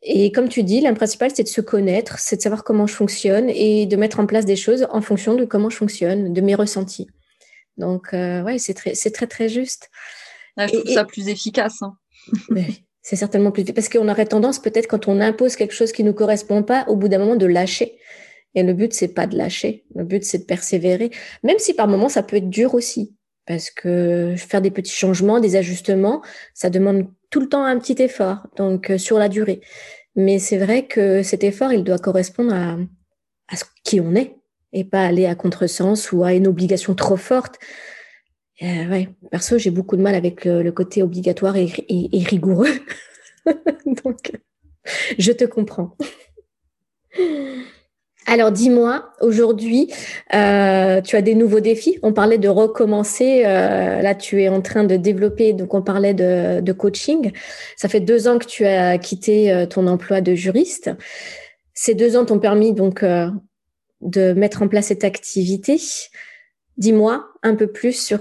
[0.04, 2.94] Et comme tu dis, l'un principal, c'est de se connaître, c'est de savoir comment je
[2.94, 6.42] fonctionne et de mettre en place des choses en fonction de comment je fonctionne, de
[6.42, 7.08] mes ressentis.
[7.78, 9.90] Donc, euh, ouais, c'est très, très, très juste.
[10.58, 11.82] je trouve ça plus efficace.
[11.82, 11.96] Hein.
[13.02, 16.14] C'est certainement plus parce qu'on aurait tendance peut-être quand on impose quelque chose qui nous
[16.14, 17.98] correspond pas, au bout d'un moment, de lâcher.
[18.54, 19.86] Et le but, c'est pas de lâcher.
[19.96, 21.10] Le but, c'est de persévérer,
[21.44, 23.16] même si par moments, ça peut être dur aussi.
[23.48, 26.22] Parce que faire des petits changements, des ajustements,
[26.54, 29.62] ça demande tout le temps un petit effort, donc euh, sur la durée.
[30.16, 32.78] Mais c'est vrai que cet effort, il doit correspondre à,
[33.48, 34.36] à ce qui on est
[34.74, 37.58] et pas aller à contresens ou à une obligation trop forte.
[38.64, 42.70] Euh, ouais, perso, j'ai beaucoup de mal avec le, côté obligatoire et, et rigoureux.
[44.04, 44.32] donc,
[45.18, 45.96] je te comprends.
[48.28, 49.92] Alors dis-moi, aujourd'hui,
[50.34, 51.98] euh, tu as des nouveaux défis?
[52.04, 53.44] On parlait de recommencer.
[53.46, 55.54] Euh, là, tu es en train de développer.
[55.54, 57.32] Donc, on parlait de, coaching.
[57.76, 60.92] Ça fait deux ans que tu as quitté euh, ton emploi de juriste.
[61.74, 65.82] Ces deux ans t'ont permis donc de mettre en place cette activité.
[66.78, 68.20] Dis-moi un peu plus sur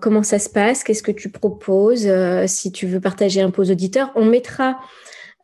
[0.00, 2.08] comment ça se passe, qu'est-ce que tu proposes,
[2.46, 4.10] si tu veux partager un peu aux auditeurs.
[4.14, 4.78] On mettra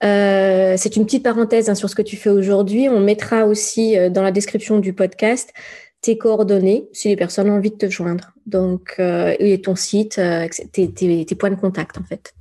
[0.02, 2.88] euh, c'est une petite parenthèse hein, sur ce que tu fais aujourd'hui.
[2.88, 5.52] On mettra aussi euh, dans la description du podcast
[6.00, 8.32] tes coordonnées si les personnes ont envie de te joindre.
[8.46, 12.32] Donc, euh, et ton site, euh, tes, tes, tes, points de contact en fait.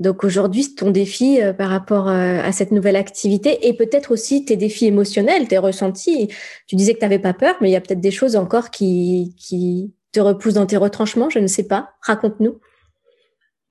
[0.00, 4.86] Donc aujourd'hui, ton défi par rapport à cette nouvelle activité et peut-être aussi tes défis
[4.86, 6.30] émotionnels, tes ressentis.
[6.66, 8.70] Tu disais que tu n'avais pas peur, mais il y a peut-être des choses encore
[8.70, 11.90] qui, qui te repoussent dans tes retranchements, je ne sais pas.
[12.00, 12.60] Raconte-nous.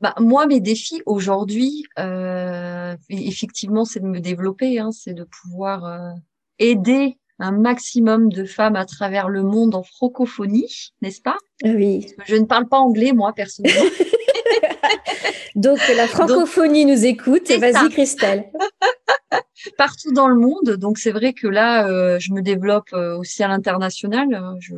[0.01, 5.85] bah, moi, mes défis aujourd'hui, euh, effectivement, c'est de me développer, hein, c'est de pouvoir
[5.85, 6.11] euh,
[6.59, 11.37] aider un maximum de femmes à travers le monde en francophonie, n'est-ce pas?
[11.63, 12.05] Oui.
[12.25, 13.89] je ne parle pas anglais, moi, personnellement.
[15.55, 17.49] Donc, la francophonie nous écoute.
[17.51, 18.51] Vas-y, Christelle.
[19.77, 20.71] Partout dans le monde.
[20.77, 24.27] Donc, c'est vrai que là, euh, je me développe euh, aussi à l'international.
[24.59, 24.75] Je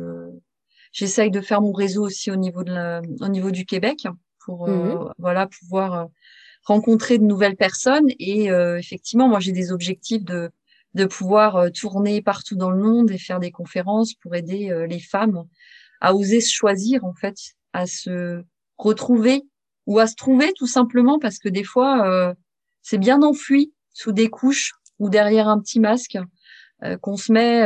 [0.92, 4.06] j'essaye de faire mon réseau aussi au niveau de la, au niveau du Québec
[4.46, 5.12] pour euh, mhm.
[5.18, 6.04] voilà pouvoir euh,
[6.64, 10.50] rencontrer de nouvelles personnes et euh, effectivement moi j'ai des objectifs de
[10.94, 15.44] de pouvoir tourner partout dans le monde et faire des conférences pour aider les femmes
[16.00, 17.36] à oser se choisir en fait,
[17.74, 18.42] à se
[18.78, 19.42] retrouver
[19.84, 22.34] ou à se trouver tout simplement parce que des fois
[22.80, 26.16] c'est bien enfoui sous des couches ou derrière un petit masque
[27.02, 27.64] qu'on se met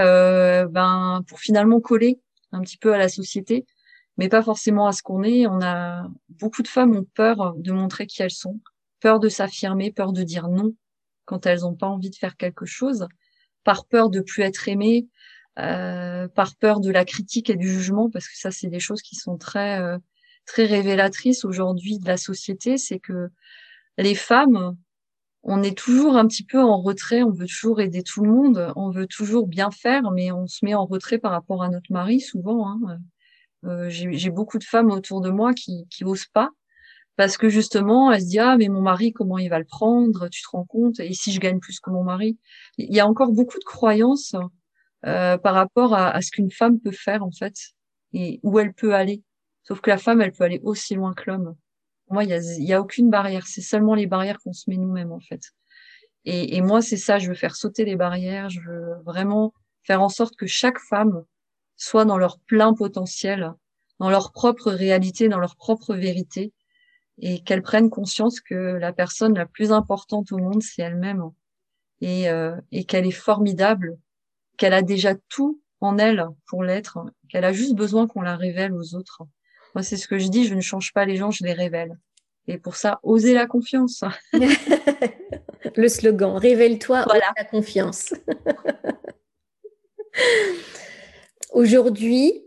[0.66, 2.18] ben pour finalement coller
[2.52, 3.66] un petit peu à la société
[4.20, 5.46] mais pas forcément à ce qu'on est.
[5.46, 8.60] On a beaucoup de femmes ont peur de montrer qui elles sont,
[9.00, 10.74] peur de s'affirmer, peur de dire non
[11.24, 13.06] quand elles n'ont pas envie de faire quelque chose,
[13.64, 15.08] par peur de plus être aimées,
[15.58, 19.00] euh, par peur de la critique et du jugement, parce que ça c'est des choses
[19.00, 19.96] qui sont très euh,
[20.44, 22.76] très révélatrices aujourd'hui de la société.
[22.76, 23.30] C'est que
[23.96, 24.76] les femmes,
[25.42, 28.72] on est toujours un petit peu en retrait, on veut toujours aider tout le monde,
[28.76, 31.92] on veut toujours bien faire, mais on se met en retrait par rapport à notre
[31.92, 32.68] mari souvent.
[32.68, 32.98] Hein.
[33.64, 36.50] Euh, j'ai beaucoup de femmes autour de moi qui qui osent pas
[37.16, 40.28] parce que justement elles se disent ah mais mon mari comment il va le prendre?
[40.28, 41.00] Tu te rends compte?
[41.00, 42.38] Et si je gagne plus que mon mari?
[42.78, 44.34] Il y a encore beaucoup de croyances
[45.06, 47.54] euh, par rapport à, à ce qu'une femme peut faire en fait
[48.12, 49.22] et où elle peut aller
[49.62, 51.54] sauf que la femme elle peut aller aussi loin que l'homme
[52.10, 53.46] moi il y a, y a aucune barrière.
[53.46, 55.52] C'est seulement les barrières qu'on se met nous-mêmes en fait.
[56.26, 58.50] Et, moi c'est ça je veux faire sauter les barrières.
[58.50, 61.24] Je veux vraiment faire en sorte que chaque femme
[61.76, 63.52] soit dans leur plein potentiel,
[63.98, 66.52] dans leur propre réalité, dans leur propre vérité,
[67.18, 71.22] et qu'elles prennent conscience que la personne la plus importante au monde, c'est elle-même,
[72.00, 73.98] et, euh, et qu'elle est formidable,
[74.56, 78.74] qu'elle a déjà tout en elle pour l'être, qu'elle a juste besoin qu'on la révèle
[78.74, 79.22] aux autres.
[79.74, 81.96] Moi, c'est ce que je dis, je ne change pas les gens, je les révèle.
[82.48, 84.02] Et pour ça, oser la confiance.
[85.76, 87.26] Le slogan, révèle-toi, voilà.
[87.36, 88.14] la confiance.
[91.52, 92.42] Aujourd'hui,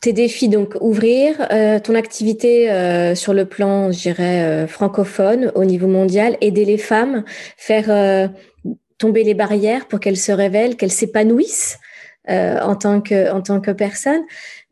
[0.00, 5.50] tes défis, donc ouvrir euh, ton activité euh, sur le plan, je dirais, euh, francophone
[5.54, 7.24] au niveau mondial, aider les femmes,
[7.56, 8.30] faire
[8.98, 11.78] tomber les barrières pour qu'elles se révèlent, qu'elles s'épanouissent
[12.28, 14.22] en tant que en tant que personne.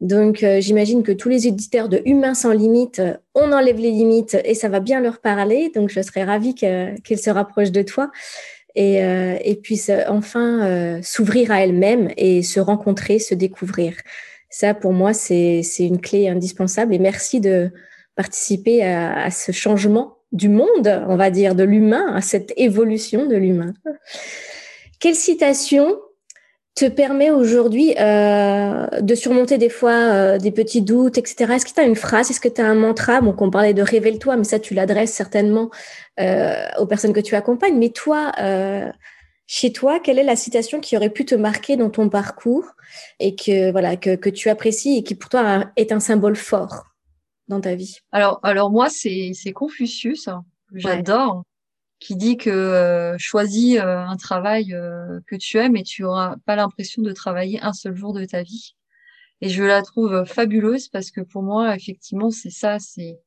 [0.00, 3.02] Donc, j'imagine que tous les éditeurs de Humains sans limite,
[3.34, 5.70] on enlève les limites et ça va bien leur parler.
[5.74, 8.10] Donc, je serais ravie qu'ils se rapprochent de toi
[8.74, 13.94] et, euh, et puisse enfin euh, s'ouvrir à elle-même et se rencontrer, se découvrir.
[14.50, 16.94] Ça, pour moi, c'est une clé indispensable.
[16.94, 17.70] Et merci de
[18.16, 23.26] participer à, à ce changement du monde, on va dire, de l'humain, à cette évolution
[23.26, 23.74] de l'humain.
[25.00, 25.96] Quelle citation
[26.74, 31.52] te permet aujourd'hui euh, de surmonter des fois euh, des petits doutes, etc.
[31.54, 33.20] Est-ce que tu as une phrase, est-ce que tu as un mantra?
[33.20, 35.70] Bon, qu'on parlait de révèle-toi, mais ça, tu l'adresses certainement
[36.18, 37.78] euh, aux personnes que tu accompagnes.
[37.78, 38.90] Mais toi, euh,
[39.46, 42.64] chez toi, quelle est la citation qui aurait pu te marquer dans ton parcours
[43.20, 46.86] et que voilà que, que tu apprécies et qui pour toi est un symbole fort
[47.48, 47.98] dans ta vie?
[48.12, 51.42] Alors, alors moi, c'est Confucius que j'adore
[52.02, 56.36] qui dit que euh, choisis euh, un travail euh, que tu aimes et tu auras
[56.46, 58.74] pas l'impression de travailler un seul jour de ta vie.
[59.40, 63.20] Et je la trouve fabuleuse parce que pour moi, effectivement, c'est ça, c'est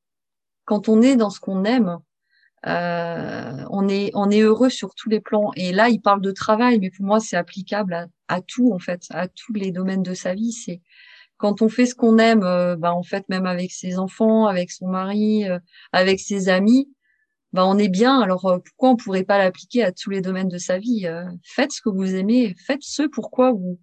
[0.66, 1.98] quand on est dans ce qu'on aime,
[2.66, 5.52] on est on est heureux sur tous les plans.
[5.56, 9.04] Et là, il parle de travail, mais pour moi, c'est applicable à, tout en fait,
[9.12, 10.52] à tous les domaines de sa vie.
[10.54, 10.82] C'est
[11.38, 12.40] quand on fait ce qu'on aime,
[12.80, 15.46] bah en fait, même avec ses enfants, avec son mari,
[15.92, 16.90] avec ses amis,
[17.56, 18.20] ben on est bien.
[18.20, 21.24] Alors euh, pourquoi on pourrait pas l'appliquer à tous les domaines de sa vie euh,
[21.42, 23.80] Faites ce que vous aimez, faites ce pourquoi vous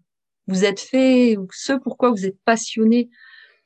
[0.46, 3.08] vous êtes fait, ou ce pourquoi vous êtes passionné.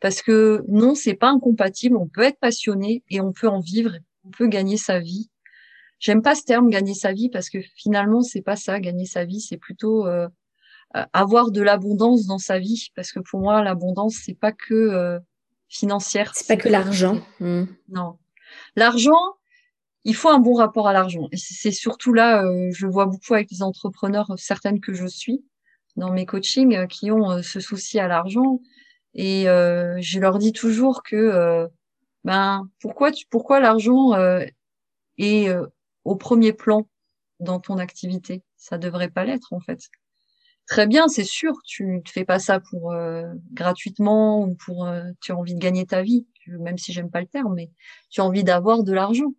[0.01, 1.97] Parce que non, c'est pas incompatible.
[1.97, 3.97] On peut être passionné et on peut en vivre.
[4.25, 5.29] On peut gagner sa vie.
[5.99, 8.79] J'aime pas ce terme gagner sa vie parce que finalement c'est pas ça.
[8.79, 10.29] Gagner sa vie, c'est plutôt euh,
[11.15, 12.91] avoir de l'abondance dans sa vie.
[12.95, 15.19] Parce que pour moi, l'abondance c'est pas que
[15.69, 16.33] financière.
[16.37, 17.21] C'est pas que l'argent.
[17.41, 17.65] Hmm.
[17.89, 18.19] Non,
[18.77, 19.36] l'argent
[20.07, 21.29] il faut un bon rapport à l'argent.
[21.35, 25.45] C'est surtout là, euh, je vois beaucoup avec les entrepreneurs, euh, certaines que je suis
[25.97, 28.61] dans mes coachings, euh, qui ont ce souci à l'argent.
[29.15, 31.69] Et je leur dis toujours que,
[32.25, 34.13] ben, pourquoi tu, pourquoi l'argent
[35.17, 35.49] est
[36.05, 36.87] au premier plan
[37.41, 38.43] dans ton activité?
[38.59, 39.81] Ça devrait pas l'être en fait.
[40.67, 42.95] Très bien, c'est sûr, tu ne fais pas ça pour
[43.55, 44.87] gratuitement ou pour
[45.23, 46.27] tu as envie de gagner ta vie.
[46.47, 47.71] même si j'aime pas le terme, mais
[48.11, 49.33] tu as envie d'avoir de l'argent.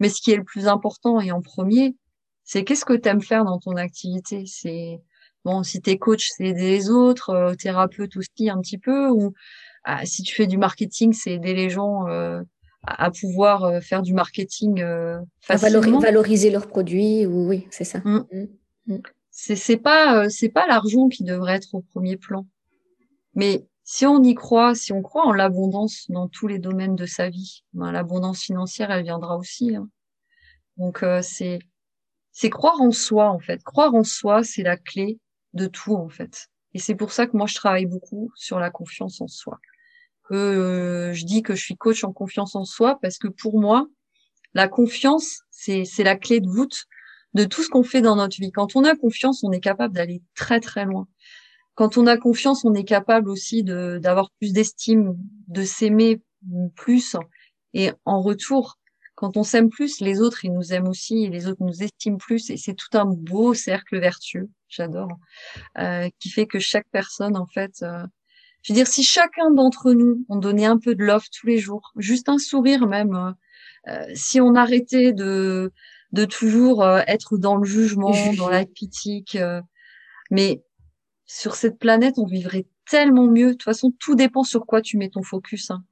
[0.00, 1.94] Mais ce qui est le plus important et en premier,
[2.42, 4.44] c'est qu'est-ce que tu aimes faire dans ton activité?
[4.46, 5.00] C'est
[5.44, 9.32] bon, si t'es coach, c'est aider les autres, euh, thérapeute aussi un petit peu, ou
[9.84, 12.42] ah, si tu fais du marketing, c'est aider les gens euh,
[12.86, 15.98] à, pouvoir euh, faire du marketing euh, facilement.
[15.98, 18.00] valoriser leurs produits, ou oui, c'est ça.
[18.04, 18.26] Mmh.
[18.32, 18.46] Mmh.
[18.86, 18.98] Mmh.
[19.30, 22.46] C'est c'est pas c'est pas l'argent qui devrait être au premier plan,
[23.34, 27.06] mais si on y croit, si on croit en l'abondance dans tous les domaines de
[27.06, 29.74] sa vie, ben, l'abondance financière, elle viendra aussi.
[29.74, 29.90] Hein.
[30.76, 31.58] Donc c'est
[32.30, 33.60] c'est croire en soi en fait.
[33.64, 35.18] Croire en soi, c'est la clé
[35.54, 36.46] de tout en fait.
[36.72, 39.58] Et c'est pour ça que moi je travaille beaucoup sur la confiance en soi.
[40.28, 43.58] Que euh, je dis que je suis coach en confiance en soi parce que pour
[43.58, 43.88] moi,
[44.54, 46.84] la confiance, c'est c'est la clé de voûte
[47.34, 48.52] de tout ce qu'on fait dans notre vie.
[48.52, 51.08] Quand on a confiance, on est capable d'aller très très loin.
[51.80, 55.16] Quand on a confiance, on est capable aussi de d'avoir plus d'estime,
[55.48, 56.20] de s'aimer
[56.76, 57.16] plus
[57.72, 58.76] et en retour,
[59.14, 62.18] quand on s'aime plus, les autres, ils nous aiment aussi et les autres nous estiment
[62.18, 62.50] plus.
[62.50, 65.08] Et c'est tout un beau cercle vertueux, j'adore,
[65.78, 68.04] euh, qui fait que chaque personne, en fait, euh,
[68.60, 71.56] je veux dire, si chacun d'entre nous, on donnait un peu de love tous les
[71.56, 73.34] jours, juste un sourire même,
[73.88, 75.72] euh, si on arrêtait de,
[76.12, 79.38] de toujours être dans le jugement, dans la critique,
[80.30, 80.62] mais
[81.32, 83.46] sur cette planète, on vivrait tellement mieux.
[83.46, 85.70] De toute façon, tout dépend sur quoi tu mets ton focus.
[85.70, 85.84] Hein.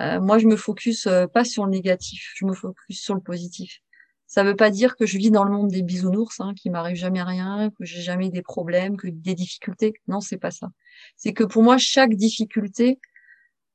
[0.00, 3.20] Euh, moi, je me focus euh, pas sur le négatif, je me focus sur le
[3.20, 3.82] positif.
[4.26, 6.96] Ça veut pas dire que je vis dans le monde des bisounours, hein, qu'il m'arrive
[6.96, 9.94] jamais rien, que j'ai jamais des problèmes, que des difficultés.
[10.08, 10.70] Non, c'est pas ça.
[11.16, 12.98] C'est que pour moi, chaque difficulté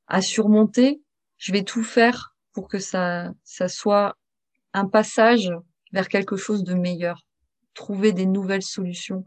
[0.07, 1.01] à surmonter,
[1.37, 4.17] je vais tout faire pour que ça, ça soit
[4.73, 5.49] un passage
[5.93, 7.25] vers quelque chose de meilleur.
[7.73, 9.23] Trouver des nouvelles solutions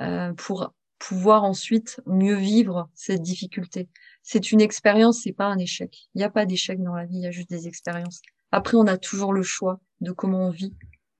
[0.00, 3.88] euh, pour pouvoir ensuite mieux vivre cette difficulté
[4.22, 6.08] c'est une expérience, c'est pas un échec.
[6.14, 8.20] Il n'y a pas d'échec dans la vie, il y a juste des expériences.
[8.52, 10.74] Après, on a toujours le choix de comment on vit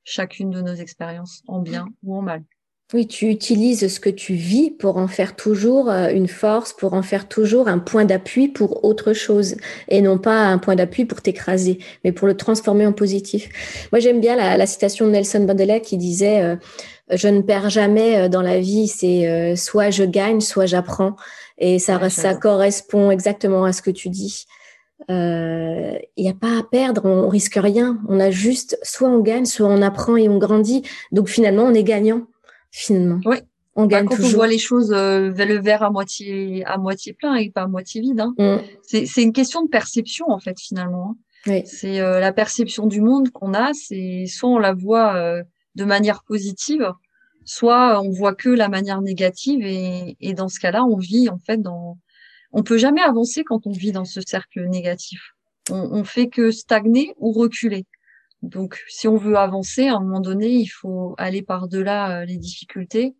[0.04, 2.44] chacune de nos expériences, en bien ou en mal.
[2.92, 6.94] Oui, tu utilises ce que tu vis pour en faire toujours euh, une force, pour
[6.94, 9.56] en faire toujours un point d'appui pour autre chose,
[9.88, 13.48] et non pas un point d'appui pour t'écraser, mais pour le transformer en positif.
[13.92, 16.56] Moi, j'aime bien la, citation de Nelson Mandela qui disait euh,
[17.10, 21.16] Je ne perds jamais euh, dans la vie, c'est soit je gagne, soit j'apprends».
[21.58, 24.46] Et ça, ça correspond exactement à ce que tu dis.
[25.08, 27.98] Il euh, n'y a pas à perdre, on, risque rien.
[28.08, 30.82] On a juste, soit on gagne, soit on apprend et on grandit.
[31.12, 32.22] Donc finalement, on est gagnant.
[32.70, 33.20] Finalement.
[33.24, 33.36] Oui.
[33.76, 34.32] On bah, gagne quand toujours.
[34.32, 37.66] on voit les choses, euh, le verre à moitié à moitié plein et pas à
[37.66, 38.20] moitié vide.
[38.20, 38.34] Hein.
[38.38, 39.04] Mm.
[39.04, 41.10] C'est une question de perception en fait finalement.
[41.10, 41.16] Hein.
[41.46, 41.62] Oui.
[41.66, 43.72] C'est euh, la perception du monde qu'on a.
[43.72, 45.42] C'est soit on la voit euh,
[45.76, 46.92] de manière positive,
[47.44, 51.38] soit on voit que la manière négative et, et dans ce cas-là, on vit en
[51.38, 51.98] fait dans.
[52.52, 55.20] On peut jamais avancer quand on vit dans ce cercle négatif.
[55.70, 57.86] On, on fait que stagner ou reculer.
[58.42, 62.38] Donc, si on veut avancer, à un moment donné, il faut aller par-delà euh, les
[62.38, 63.14] difficultés,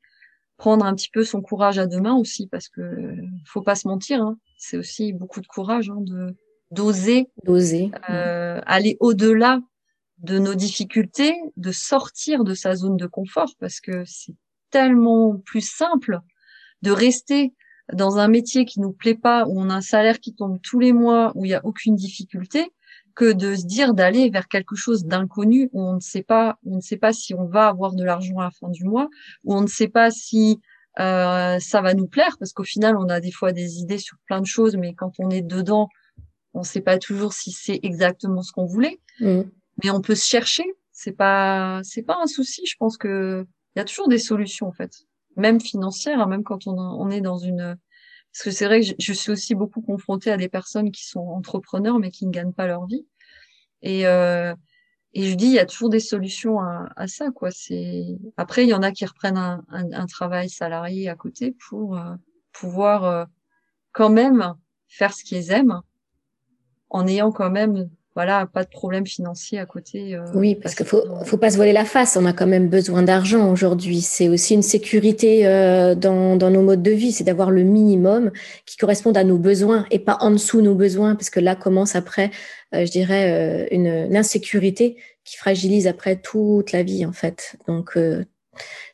[0.57, 2.83] prendre un petit peu son courage à deux mains aussi, parce que
[3.47, 6.35] faut pas se mentir, hein, c'est aussi beaucoup de courage hein, de
[6.71, 9.61] d'oser, d'oser, euh, aller au-delà
[10.19, 14.35] de nos difficultés, de sortir de sa zone de confort parce que c'est
[14.71, 16.21] tellement plus simple
[16.83, 17.55] de rester
[17.93, 20.79] dans un métier qui nous plaît pas, où on a un salaire qui tombe tous
[20.79, 22.73] les mois, où il y a aucune difficulté,
[23.15, 26.77] que de se dire d'aller vers quelque chose d'inconnu où on ne sait pas, on
[26.77, 29.09] ne sait pas si on va avoir de l'argent à la fin du mois,
[29.45, 30.61] où on ne sait pas si
[30.99, 34.17] euh, ça va nous plaire, parce qu'au final, on a des fois des idées sur
[34.27, 35.89] plein de choses, mais quand on est dedans,
[36.53, 39.01] on ne sait pas toujours si c'est exactement ce qu'on voulait.
[39.21, 39.43] Mmh
[39.83, 40.65] mais on peut se chercher.
[40.93, 42.63] C'est pas, c'est pas un souci.
[42.67, 44.91] Je pense que il y a toujours des solutions en fait,
[45.37, 47.77] même financières, hein, même quand on, on, est dans une.
[48.33, 51.21] Parce que c'est vrai que je, suis aussi beaucoup confrontée à des personnes qui sont
[51.21, 53.07] entrepreneurs mais qui ne gagnent pas leur vie.
[53.83, 54.55] Et euh,
[55.15, 57.49] je dis, il y a toujours des solutions à, à ça, quoi.
[58.37, 62.15] Après, il y en a qui reprennent un travail salarié à côté pour euh,
[62.53, 63.25] pouvoir euh,
[63.93, 64.55] quand même
[64.87, 65.81] faire ce qu'ils aiment,
[66.89, 67.91] en ayant quand même
[68.21, 70.15] voilà, pas de problème financier à côté.
[70.15, 72.19] Euh, oui, parce, qu'il faut, faut pas se voiler la face.
[72.21, 74.03] On a quand même besoin d'argent aujourd'hui.
[74.03, 78.31] C'est aussi une sécurité euh, dans, dans nos modes de vie, c'est d'avoir le minimum
[78.67, 81.97] qui corresponde à nos besoins et pas en dessous nos besoins, parce que là commence
[81.97, 82.31] après,
[82.75, 87.57] euh, je dirais, une, une, insécurité qui fragilise après toute la vie en fait.
[87.69, 87.97] Donc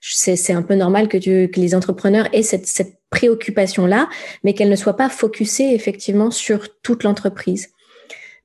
[0.01, 4.09] c'est un peu normal que, tu, que les entrepreneurs aient cette, cette préoccupation là,
[4.45, 7.72] mais qu'elle ne soit pas focusée effectivement sur toute l'entreprise.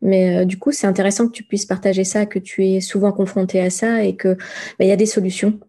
[0.01, 3.11] Mais euh, du coup, c'est intéressant que tu puisses partager ça, que tu es souvent
[3.11, 5.59] confronté à ça et que bah, il y a des solutions.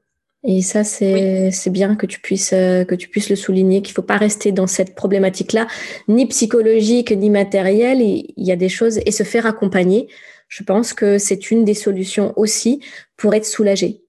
[0.45, 4.03] Et ça, c'est bien que tu puisses euh, que tu puisses le souligner, qu'il faut
[4.03, 5.69] pas rester dans cette problématique-là,
[6.09, 8.01] ni psychologique ni matérielle.
[8.01, 10.09] Il y a des choses et se faire accompagner.
[10.49, 12.83] Je pense que c'est une des solutions aussi
[13.17, 14.03] pour être soulagé.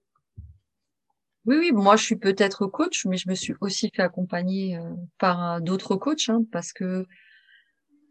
[1.45, 4.81] Oui, oui, moi je suis peut-être coach, mais je me suis aussi fait accompagner euh,
[5.19, 7.05] par d'autres coachs, hein, parce que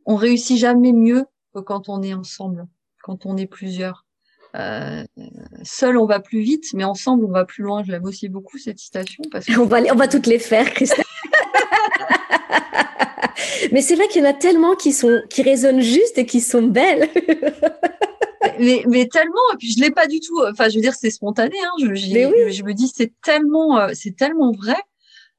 [0.05, 2.67] on réussit jamais mieux que quand on est ensemble,
[3.03, 4.07] quand on est plusieurs.
[4.55, 5.03] Euh,
[5.63, 7.83] seul on va plus vite, mais ensemble on va plus loin.
[7.85, 11.01] Je l'aime aussi beaucoup cette citation parce on va on va toutes les faire, Christelle.
[13.73, 16.43] mais c'est vrai qu'il y en a tellement qui sont qui résonnent juste et qui
[16.43, 17.09] sont belles.
[18.59, 20.43] mais, mais tellement et puis je l'ai pas du tout.
[20.51, 21.57] Enfin, je veux dire c'est spontané.
[21.65, 24.77] Hein, je, je me dis c'est tellement euh, c'est tellement vrai.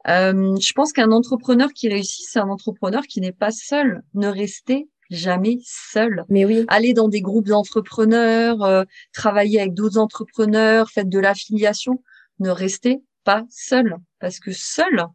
[0.08, 4.02] Euh, je pense qu'un entrepreneur qui réussit, c'est un entrepreneur qui n'est pas seul.
[4.16, 6.26] Ne restez jamais seul.
[6.30, 6.66] Mais oui.
[6.68, 8.84] Aller dans des groupes d'entrepreneurs, euh,
[9.14, 12.04] travailler avec d'autres entrepreneurs, faites de l'affiliation.
[12.40, 15.06] Ne restez pas seul parce que seul,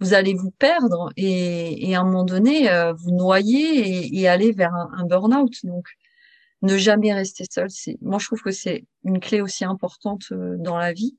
[0.00, 4.28] vous allez vous perdre et, et à un moment donné, euh, vous noyer et, et,
[4.28, 5.54] aller vers un, un burn-out.
[5.64, 5.86] Donc,
[6.62, 7.70] ne jamais rester seul.
[7.70, 11.16] C'est, moi, je trouve que c'est une clé aussi importante euh, dans la vie,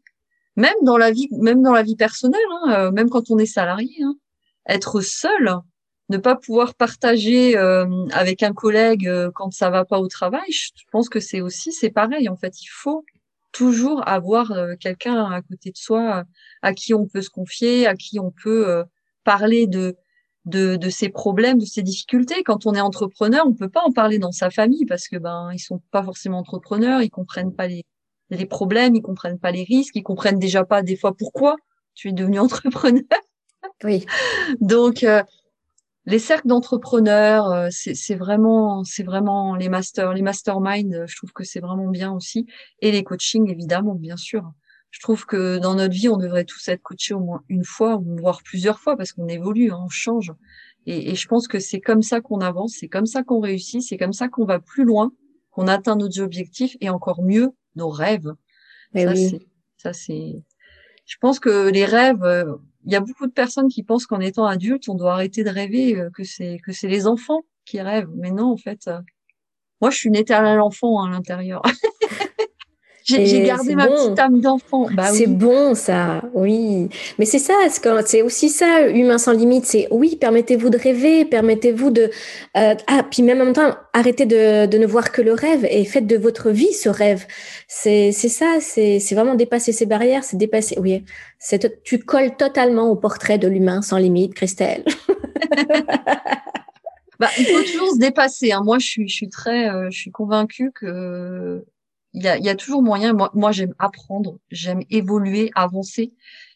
[0.55, 4.03] même dans la vie, même dans la vie personnelle, hein, même quand on est salarié.
[4.03, 4.15] Hein.
[4.67, 5.55] Être seul,
[6.09, 10.49] ne pas pouvoir partager euh, avec un collègue euh, quand ça va pas au travail,
[10.51, 13.03] je pense que c'est aussi c'est pareil en fait, il faut
[13.51, 16.23] toujours avoir euh, quelqu'un à côté de soi
[16.61, 18.83] à qui on peut se confier, à qui on peut
[19.23, 19.95] parler de,
[20.45, 22.43] de de ses problèmes, de ses difficultés.
[22.43, 25.49] Quand on est entrepreneur, on peut pas en parler dans sa famille parce que ben
[25.53, 27.83] ils sont pas forcément entrepreneurs, ils comprennent pas les
[28.31, 31.55] les problèmes, ils comprennent pas les risques, ils comprennent déjà pas des fois pourquoi
[31.95, 33.03] tu es devenu entrepreneur.
[33.83, 34.05] Oui.
[34.61, 35.03] Donc
[36.05, 40.93] les cercles d'entrepreneurs, euh, c'est vraiment, c'est vraiment les masters, les masterminds.
[40.93, 42.45] Euh, je trouve que c'est vraiment bien aussi,
[42.79, 44.51] et les coachings évidemment, bien sûr.
[44.91, 48.01] Je trouve que dans notre vie, on devrait tous être coachés au moins une fois,
[48.01, 50.31] voire plusieurs fois, parce qu'on évolue, hein, on change.
[50.85, 53.81] Et, et, je pense que c'est comme ça qu'on avance, c'est comme ça qu'on réussit,
[53.81, 55.11] c'est comme ça qu'on va plus loin,
[55.49, 58.31] qu'on atteint nos objectifs et encore mieux nos rêves.
[58.93, 59.39] Mais oui.
[59.77, 60.35] Ça c'est.
[61.05, 64.19] Je pense que les rêves, euh, il y a beaucoup de personnes qui pensent qu'en
[64.19, 67.81] étant adulte, on doit arrêter de rêver, euh, que c'est que c'est les enfants qui
[67.81, 68.11] rêvent.
[68.15, 68.99] Mais non, en fait, euh,
[69.81, 71.61] moi, je suis une éternelle enfant hein, à l'intérieur.
[73.05, 74.87] J'ai gardé ma petite âme d'enfant.
[74.91, 76.89] Bah, c'est bon, ça, oui.
[77.19, 77.53] Mais c'est ça,
[78.05, 79.65] c'est aussi ça, Humain sans limite.
[79.65, 82.09] C'est oui, permettez-vous de rêver, permettez-vous de.
[82.57, 85.67] Euh, ah, puis même en même temps, arrêtez de, de, ne voir que le rêve
[85.69, 87.25] et faites de votre vie ce rêve.
[87.67, 90.79] C'est ça, c'est vraiment dépasser ces barrières, c'est dépasser.
[90.79, 91.03] Oui,
[91.83, 94.83] tu colles totalement au portrait de l'humain sans limite, Christelle.
[97.19, 98.51] bah, il faut toujours se dépasser.
[98.51, 98.61] Hein.
[98.63, 101.63] Moi, je suis, je suis très, euh, je suis convaincue que
[102.15, 103.13] il y a, y a, toujours moyen.
[103.13, 106.13] Moi, moi j'aime apprendre, j'aime évoluer, avancer.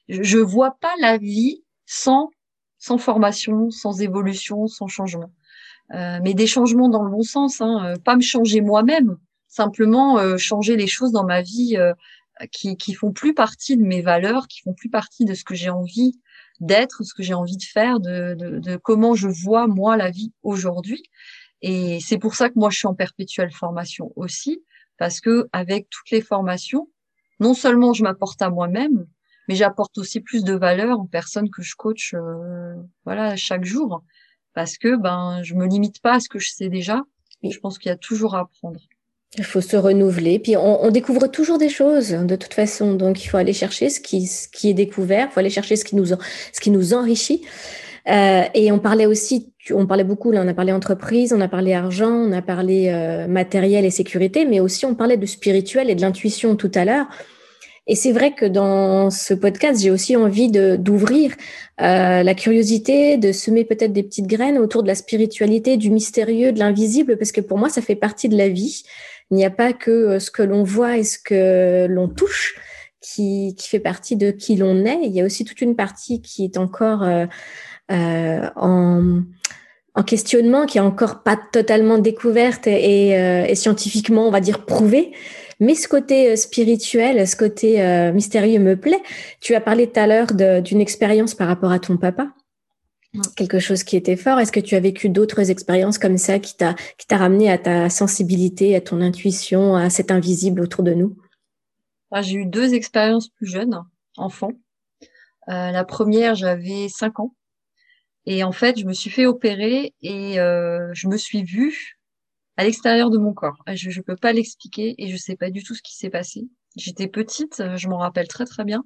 [0.07, 2.29] Je, vois pas la vie sans
[2.77, 5.31] sans formation, sans évolution, sans changement.
[5.93, 10.17] Euh, mais des changements dans le bon sens, hein, euh, pas me changer moi-même, simplement
[10.17, 11.93] euh, changer les choses dans ma vie euh,
[12.51, 15.55] qui qui font plus partie de mes valeurs, qui font plus partie de ce que
[15.55, 16.13] j'ai envie
[16.61, 20.09] d'être, ce que j'ai envie de faire, de, de, de comment je vois moi la
[20.09, 21.03] vie aujourd'hui.
[21.61, 24.63] Et c'est pour ça que moi je suis en perpétuelle formation aussi,
[24.99, 26.89] parce que avec toutes les formations,
[27.39, 29.07] non seulement je m'apporte à moi-même,
[29.47, 32.75] mais j'apporte aussi plus de valeur aux personnes que je coach, euh,
[33.05, 34.03] voilà, chaque jour,
[34.53, 37.01] parce que ben je me limite pas à ce que je sais déjà.
[37.41, 38.81] Je pense qu'il y a toujours à apprendre.
[39.37, 43.23] Il faut se renouveler, puis on, on, découvre toujours des choses de toute façon, donc
[43.23, 45.85] il faut aller chercher ce qui, ce qui est découvert, il faut aller chercher ce
[45.85, 47.45] qui nous, ce qui nous enrichit.
[48.07, 51.47] Euh, et on parlait aussi, on parlait beaucoup, là, on a parlé entreprise, on a
[51.47, 55.89] parlé argent, on a parlé euh, matériel et sécurité, mais aussi on parlait de spirituel
[55.89, 57.07] et de l'intuition tout à l'heure.
[57.87, 61.31] Et c'est vrai que dans ce podcast, j'ai aussi envie d'ouvrir
[61.81, 66.51] euh, la curiosité, de semer peut-être des petites graines autour de la spiritualité, du mystérieux,
[66.51, 68.83] de l'invisible, parce que pour moi, ça fait partie de la vie.
[69.31, 72.59] Il n'y a pas que euh, ce que l'on voit et ce que l'on touche
[73.01, 74.99] qui, fait partie de qui l'on est.
[75.03, 77.03] Il y a aussi toute une partie qui est encore
[77.89, 79.23] en,
[79.99, 84.65] en, questionnement, qui est encore pas totalement découverte et, euh, et, scientifiquement, on va dire,
[84.65, 85.11] prouvée.
[85.59, 89.01] Mais ce côté euh, spirituel, ce côté mystérieux me plaît.
[89.41, 92.29] Tu as parlé tout à l'heure d'une expérience par rapport à ton papa
[93.35, 94.39] quelque chose qui était fort.
[94.39, 97.57] Est-ce que tu as vécu d'autres expériences comme ça qui t'a qui t'a ramené à
[97.57, 101.17] ta sensibilité, à ton intuition, à cet invisible autour de nous?
[102.11, 103.83] Ah, J'ai eu deux expériences plus jeunes,
[104.17, 104.51] enfant.
[105.49, 107.33] Euh, la première, j'avais cinq ans
[108.25, 111.97] et en fait, je me suis fait opérer et euh, je me suis vue
[112.57, 113.63] à l'extérieur de mon corps.
[113.73, 116.47] Je ne peux pas l'expliquer et je sais pas du tout ce qui s'est passé.
[116.75, 118.83] J'étais petite, je m'en rappelle très très bien.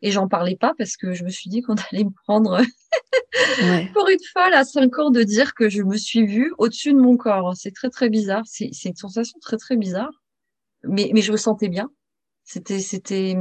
[0.00, 2.60] Et j'en parlais pas parce que je me suis dit qu'on allait me prendre
[3.92, 6.98] pour une folle à 5 ans de dire que je me suis vue au-dessus de
[6.98, 7.54] mon corps.
[7.56, 8.42] C'est très très bizarre.
[8.46, 10.12] C'est une sensation très très bizarre.
[10.84, 11.90] Mais mais je me sentais bien.
[12.44, 13.36] C'était c'était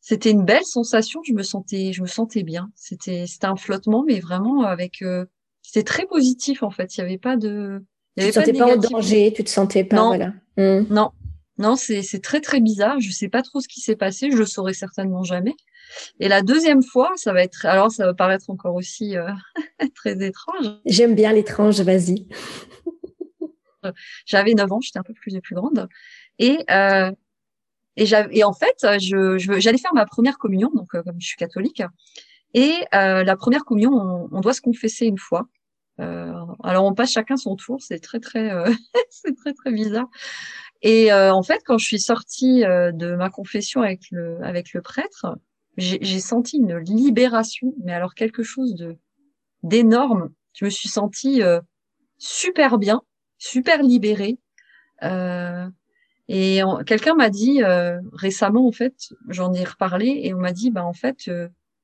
[0.00, 1.20] c'était une belle sensation.
[1.24, 2.70] Je me sentais je me sentais bien.
[2.74, 5.26] C'était c'était un flottement, mais vraiment avec euh,
[5.62, 6.96] c'était très positif en fait.
[6.96, 7.82] Il y avait pas de
[8.16, 9.32] il y avait tu te sentais pas en danger.
[9.34, 10.08] Tu te sentais pas non.
[10.08, 10.32] voilà.
[10.56, 10.86] Mmh.
[10.92, 11.10] Non
[11.58, 13.00] non, c'est très très bizarre.
[13.00, 14.30] Je sais pas trop ce qui s'est passé.
[14.30, 15.54] Je le saurai certainement jamais.
[16.20, 19.28] Et la deuxième fois, ça va être, alors ça va paraître encore aussi euh,
[19.96, 20.66] très étrange.
[20.86, 21.80] J'aime bien l'étrange.
[21.80, 22.28] Vas-y.
[24.26, 25.88] J'avais 9 ans, j'étais un peu plus plus grande,
[26.38, 27.12] et euh,
[28.02, 31.36] et, et en fait, je j'allais faire ma première communion, donc euh, comme je suis
[31.36, 31.82] catholique,
[32.54, 35.48] et euh, la première communion, on, on, doit se confesser une fois.
[36.00, 36.32] Euh,
[36.62, 38.50] alors on passe chacun son tour, c'est très très
[39.10, 40.08] c'est très très bizarre.
[40.82, 44.72] Et euh, en fait, quand je suis sortie euh, de ma confession avec le avec
[44.72, 45.26] le prêtre,
[45.76, 48.96] j'ai senti une libération, mais alors quelque chose de
[49.62, 50.30] d'énorme.
[50.54, 51.60] Je me suis sentie euh,
[52.18, 53.02] super bien,
[53.38, 54.38] super libérée.
[56.28, 57.62] Et quelqu'un m'a dit
[58.12, 61.32] récemment, en fait, j'en ai reparlé et on m'a dit, bah en fait, tu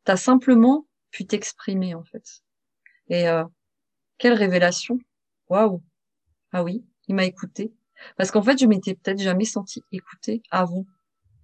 [0.06, 2.42] as simplement pu t'exprimer, en fait.
[3.08, 3.26] Et
[4.18, 4.98] quelle révélation
[5.48, 5.82] Waouh
[6.52, 7.72] Ah oui, il m'a écouté.
[8.16, 10.84] Parce qu'en fait, je m'étais peut-être jamais sentie écoutée avant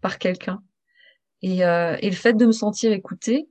[0.01, 0.63] par quelqu'un.
[1.43, 3.49] Et, euh, et le fait de me sentir écoutée,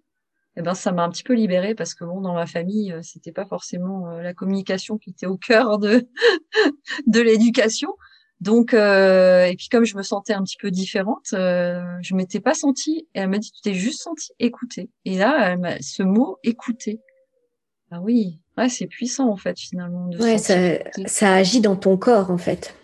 [0.55, 3.01] eh ben, ça m'a un petit peu libérée parce que bon, dans ma famille, euh,
[3.01, 6.07] c'était pas forcément euh, la communication qui était au cœur de
[7.07, 7.95] de l'éducation.
[8.41, 12.39] Donc, euh, et puis comme je me sentais un petit peu différente, euh, je m'étais
[12.39, 13.07] pas sentie.
[13.13, 14.89] Et elle m'a dit, tu t'es juste sentie écoutée.
[15.05, 17.01] Et là, elle ce mot écouter.
[17.91, 20.07] Ah oui, ouais, c'est puissant en fait finalement.
[20.07, 20.55] De ouais, ça,
[21.07, 22.75] ça agit dans ton corps en fait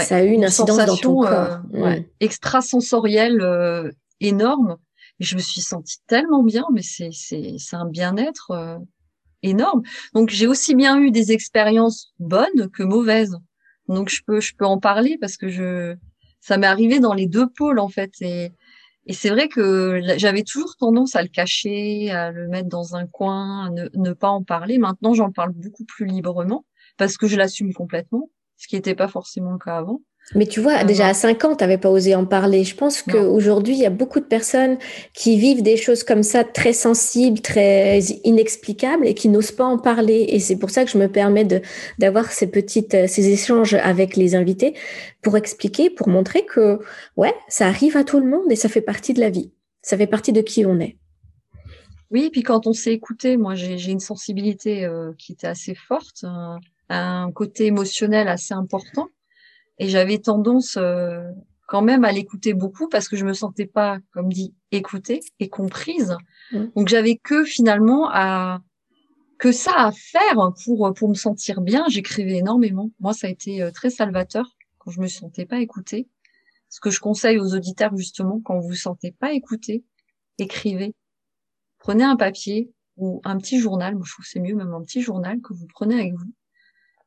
[0.00, 1.60] ça a eu une, incidence dans ton corps.
[1.74, 2.04] Euh, mm.
[2.20, 4.76] extrasensorielle euh, énorme.
[5.20, 8.78] Et je me suis sentie tellement bien, mais c'est c'est c'est un bien-être euh,
[9.42, 9.82] énorme.
[10.14, 13.36] Donc j'ai aussi bien eu des expériences bonnes que mauvaises.
[13.88, 15.94] Donc je peux je peux en parler parce que je
[16.40, 18.52] ça m'est arrivé dans les deux pôles en fait et
[19.06, 23.06] et c'est vrai que j'avais toujours tendance à le cacher, à le mettre dans un
[23.08, 24.78] coin, à ne, ne pas en parler.
[24.78, 26.64] Maintenant, j'en parle beaucoup plus librement
[26.98, 30.02] parce que je l'assume complètement ce qui n'était pas forcément le cas avant.
[30.34, 32.64] Mais tu vois, déjà à 5 ans, tu n'avais pas osé en parler.
[32.64, 34.78] Je pense qu'aujourd'hui, il y a beaucoup de personnes
[35.12, 39.78] qui vivent des choses comme ça, très sensibles, très inexplicables, et qui n'osent pas en
[39.78, 40.26] parler.
[40.28, 41.46] Et c'est pour ça que je me permets
[41.98, 44.74] d'avoir ces petites, ces échanges avec les invités
[45.20, 46.78] pour expliquer, pour montrer que,
[47.16, 49.52] ouais, ça arrive à tout le monde et ça fait partie de la vie.
[49.82, 50.96] Ça fait partie de qui on est.
[52.10, 55.74] Oui, et puis quand on s'est écouté, moi j'ai une sensibilité euh, qui était assez
[55.74, 56.24] forte.
[56.24, 56.58] Hein
[56.92, 59.08] un côté émotionnel assez important.
[59.78, 61.22] Et j'avais tendance euh,
[61.66, 65.48] quand même à l'écouter beaucoup parce que je me sentais pas, comme dit, écoutée et
[65.48, 66.16] comprise.
[66.52, 66.64] Mmh.
[66.76, 68.60] Donc j'avais que finalement à
[69.38, 71.84] que ça à faire pour pour me sentir bien.
[71.88, 72.90] J'écrivais énormément.
[73.00, 76.08] Moi, ça a été euh, très salvateur quand je me sentais pas écoutée.
[76.68, 79.84] Ce que je conseille aux auditeurs justement, quand vous vous sentez pas écouté,
[80.38, 80.94] écrivez.
[81.78, 83.94] Prenez un papier ou un petit journal.
[83.96, 86.32] Moi, je trouve c'est mieux même un petit journal que vous prenez avec vous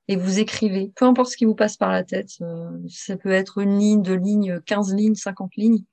[0.07, 3.31] et vous écrivez, peu importe ce qui vous passe par la tête, euh, ça peut
[3.31, 5.83] être une ligne, deux lignes, 15 lignes, 50 lignes.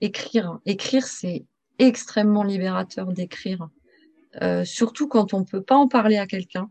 [0.00, 1.44] Écrire, écrire, c'est
[1.78, 3.68] extrêmement libérateur d'écrire,
[4.42, 6.70] euh, surtout quand on peut pas en parler à quelqu'un,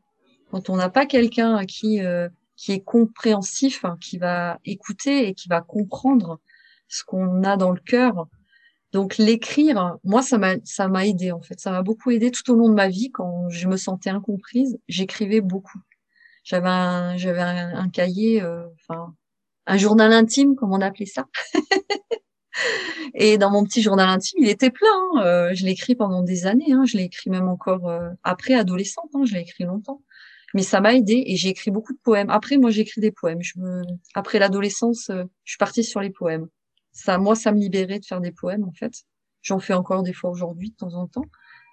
[0.52, 5.28] quand on n'a pas quelqu'un à qui euh, qui est compréhensif, hein, qui va écouter
[5.28, 6.40] et qui va comprendre
[6.90, 8.28] ce qu'on a dans le cœur.
[8.92, 12.52] Donc l'écrire, moi ça m'a ça m'a aidé en fait, ça m'a beaucoup aidé tout
[12.52, 13.12] au long de ma vie.
[13.12, 15.80] Quand je me sentais incomprise, j'écrivais beaucoup
[16.50, 19.14] j'avais un, j'avais un, cahier, euh, enfin
[19.68, 21.28] un journal intime comme on appelait ça.
[23.14, 24.88] Et dans mon petit journal intime, il était plein.
[24.90, 25.24] Hein.
[25.24, 26.74] Euh, je l'ai écrit pendant des années.
[26.74, 26.86] Hein.
[26.86, 29.12] Je l'ai écrit même encore euh, après adolescente.
[29.14, 29.26] Hein.
[29.26, 30.02] Je l'ai écrit longtemps.
[30.56, 32.32] Mais ça m'a aidé et j'ai écrit beaucoup de poèmes.
[32.32, 33.44] Après, moi, j'ai écrit des poèmes.
[33.44, 33.84] Je me...
[34.16, 36.48] Après l'adolescence, je suis partie sur les poèmes.
[36.92, 39.04] Ça, moi, ça me libérait de faire des poèmes, en fait.
[39.44, 41.26] J'en fais encore des fois aujourd'hui, de temps en temps.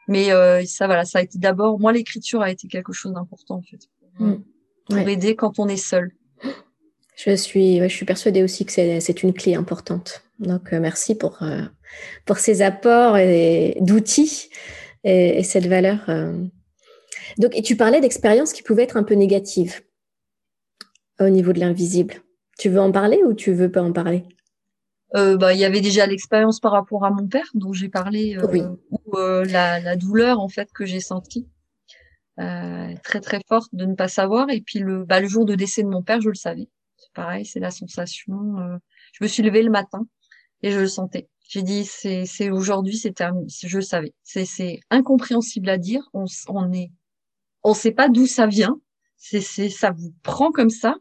[0.09, 0.29] Mais
[0.66, 1.81] ça, voilà, ça a été d'abord.
[1.81, 3.89] Moi, l'écriture a été quelque chose d'important, en fait.
[4.18, 4.43] Mm
[4.89, 6.12] pour aider quand on est seul.
[7.16, 10.22] Je suis, je suis persuadée aussi que c'est une clé importante.
[10.39, 11.62] Donc, euh, merci pour, euh,
[12.26, 13.16] pour ces apports
[13.80, 14.51] d'outils
[15.05, 16.05] et, et, cette valeur.
[16.09, 16.45] Euh.
[17.39, 19.80] Donc, et tu parlais d'expériences qui pouvaient être un peu négatives
[21.18, 22.14] au niveau de l'invisible.
[22.59, 24.24] Tu veux en parler ou tu veux pas en parler?
[25.14, 28.61] Bah, il y avait déjà l'expérience par rapport à mon père dont j'ai parlé, oui.
[28.91, 31.49] ou la, la, douleur en fait que j'ai sentie.
[32.39, 34.51] Euh, très très forte de ne pas savoir.
[34.51, 36.68] Et puis le, bah, le jour de décès de mon père, je le savais.
[36.97, 38.59] C'est pareil, c'est la sensation.
[38.59, 38.76] Euh,
[39.12, 40.07] je me suis levée le matin
[40.62, 41.28] et je le sentais.
[41.49, 43.47] J'ai dit, c'est, c'est aujourd'hui, c'est terminé.
[43.49, 44.12] Je savais.
[44.22, 46.09] C'est, c'est incompréhensible à dire.
[46.12, 46.91] On, on est,
[47.62, 48.80] on sait pas d'où ça vient.
[49.16, 50.97] C'est, c'est, ça vous prend comme ça.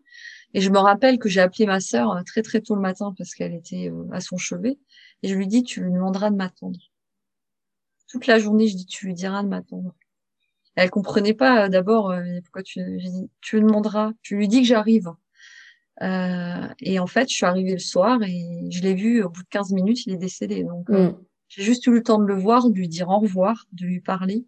[0.53, 3.13] Et je me rappelle que j'ai appelé ma sœur euh, très très tôt le matin
[3.17, 4.77] parce qu'elle était euh, à son chevet.
[5.21, 6.79] Et je lui dis, tu lui demanderas de m'attendre.
[8.07, 9.93] Toute la journée, je dis, tu lui diras de m'attendre.
[10.75, 12.13] Elle comprenait pas euh, d'abord
[12.43, 15.11] pourquoi tu, dit, tu lui demanderas, tu lui dis que j'arrive.
[16.01, 19.43] Euh, et en fait, je suis arrivée le soir et je l'ai vu au bout
[19.43, 20.63] de 15 minutes, il est décédé.
[20.63, 21.17] Donc, euh, mm.
[21.47, 24.01] j'ai juste eu le temps de le voir, de lui dire au revoir, de lui
[24.01, 24.45] parler.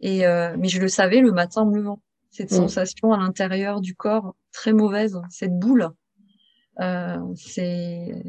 [0.00, 2.02] Et euh, mais je le savais le matin en me levant.
[2.30, 2.56] Cette mm.
[2.56, 5.88] sensation à l'intérieur du corps très mauvaise, cette boule.
[7.34, 8.22] c'est,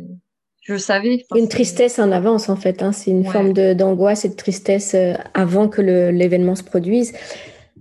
[0.78, 2.84] je une tristesse en avance en fait.
[2.84, 2.91] Hein.
[2.91, 4.95] C'est une forme d'angoisse et de tristesse
[5.34, 7.13] avant que l'événement se produise.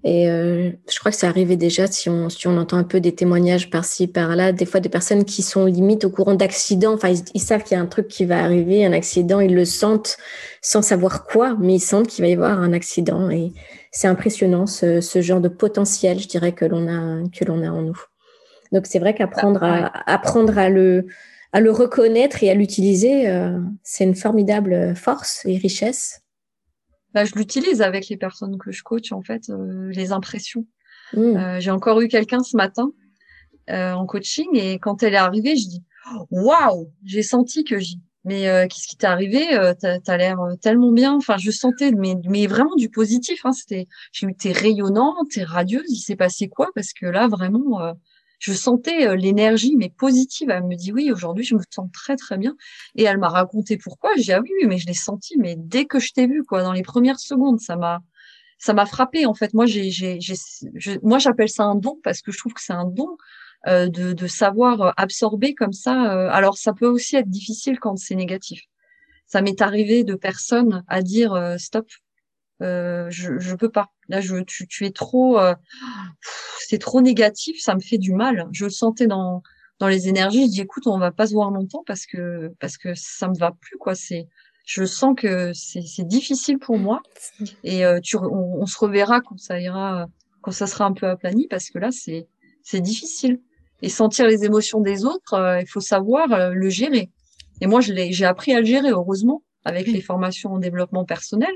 [0.05, 3.01] Et euh, je crois que ça arrivait déjà, si on, si on entend un peu
[3.01, 6.95] des témoignages par-ci, par-là, des fois des personnes qui sont limite au courant d'accidents.
[6.95, 9.65] Enfin, ils, savent qu'il y a un truc qui va arriver, un accident, ils le
[9.65, 10.17] sentent
[10.63, 13.29] sans savoir quoi, mais ils sentent qu'il va y avoir un accident.
[13.31, 13.53] Et
[13.91, 17.71] c'est impressionnant ce, ce, genre de potentiel, je dirais, que l'on a, que l'on a
[17.71, 18.01] en nous.
[18.71, 21.07] Donc c'est vrai qu'apprendre à, apprendre à le,
[21.53, 26.23] à le reconnaître et à l'utiliser, euh, c'est une formidable force et richesse.
[27.15, 30.67] Bah, je l'utilise avec les personnes que je coach, en fait, euh, les impressions.
[31.15, 31.21] Mmh.
[31.21, 32.93] Euh, j'ai encore eu quelqu'un ce matin
[33.71, 35.83] euh, en coaching et quand elle est arrivée, je dis
[36.31, 37.97] waouh, j'ai senti que j'ai.
[38.25, 39.47] Mais qu'est-ce qui t'est arrivé
[39.81, 41.15] T'as as, l'air tellement bien.
[41.15, 43.41] Enfin, je sentais, mais, mais vraiment du positif.
[43.45, 45.87] Hein, C'était, j'ai eu t'es rayonnante, t'es radieuse.
[45.89, 46.69] Il s'est passé quoi?
[46.75, 47.95] Parce que là, vraiment,
[48.39, 50.51] je sentais euh, l'énergie, mais positive.
[50.51, 52.57] Elle me dit oui, aujourd'hui, je me sens très très bien.
[52.95, 54.11] Et elle m'a raconté pourquoi.
[54.17, 56.63] J'ai dit ah oui, mais je l'ai senti, mais dès que je t'ai vu, quoi,
[56.63, 58.01] dans les premières secondes, ça m'a
[58.59, 59.27] ça m'a frappé.
[59.27, 60.19] En fait, moi, j'ai,
[61.03, 63.17] moi, j'appelle ça un don parce que je trouve que c'est un don
[63.69, 65.93] euh, de, savoir euh, absorber comme ça.
[66.33, 68.63] Alors, ça peut aussi être difficile quand c'est négatif.
[69.27, 71.87] Ça m'est arrivé de personnes à dire stop,
[72.63, 73.91] euh, je je peux pas.
[74.09, 75.55] Là, je tu, tu es trop, euh,
[76.61, 78.49] c'est trop négatif, ça me fait du mal.
[78.53, 79.43] Je le sentais dans
[79.79, 80.47] dans les énergies.
[80.47, 83.39] Je dis écoute, on va pas se voir longtemps parce que parce que ça me
[83.39, 83.95] va plus quoi.
[83.95, 84.29] C'est
[84.67, 87.03] je sens que c'est c'est difficile pour moi
[87.65, 90.07] et euh, tu on, se reverra quand ça ira
[90.43, 92.29] quand ça sera un peu aplani parce que là c'est
[92.63, 93.41] c'est difficile
[93.81, 97.11] et sentir les émotions des autres, il faut savoir le gérer.
[97.61, 101.05] Et moi, je l'ai, j'ai appris à le gérer, heureusement, avec les formations en développement
[101.05, 101.53] personnel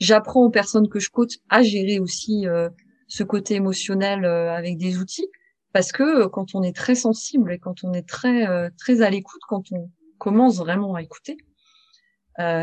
[0.00, 2.68] j'apprends aux personnes que je coach à gérer aussi euh,
[3.06, 5.28] ce côté émotionnel euh, avec des outils.
[5.72, 8.46] Parce que euh, quand on est très sensible et quand on est très
[8.76, 11.36] très à l'écoute quand on commence vraiment à écouter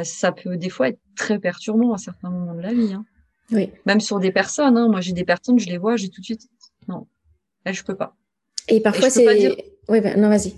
[0.03, 3.05] ça peut des fois être très perturbant à certains moments de la vie hein.
[3.51, 3.71] oui.
[3.85, 4.87] Même sur des personnes hein.
[4.89, 6.49] moi j'ai des personnes je les vois j'ai tout de suite
[6.87, 7.07] non
[7.63, 8.15] là je peux pas.
[8.67, 9.55] Et parfois c'est dire...
[9.87, 10.55] oui ben, non vas-y.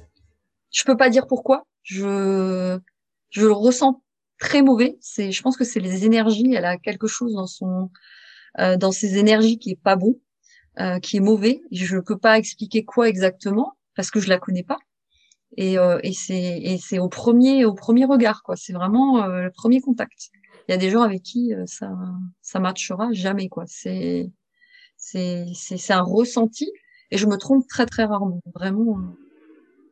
[0.72, 1.66] Je peux pas dire pourquoi.
[1.84, 2.80] Je
[3.30, 4.02] je le ressens
[4.40, 4.98] très mauvais.
[5.02, 6.54] C'est, je pense que c'est les énergies.
[6.54, 7.92] Elle a quelque chose dans son,
[8.60, 10.20] euh, dans ses énergies qui est pas bon,
[10.80, 11.62] euh, qui est mauvais.
[11.72, 14.80] Je peux pas expliquer quoi exactement parce que je la connais pas.
[15.58, 18.56] Et, euh, et c'est, et c'est au premier, au premier regard quoi.
[18.56, 20.30] C'est vraiment euh, le premier contact.
[20.68, 21.92] Il y a des gens avec qui euh, ça,
[22.42, 23.66] ça matchera jamais quoi.
[23.68, 24.32] C'est,
[24.98, 26.72] c'est, c'est, c'est un ressenti.
[27.12, 28.42] Et je me trompe très très rarement.
[28.54, 29.00] Vraiment.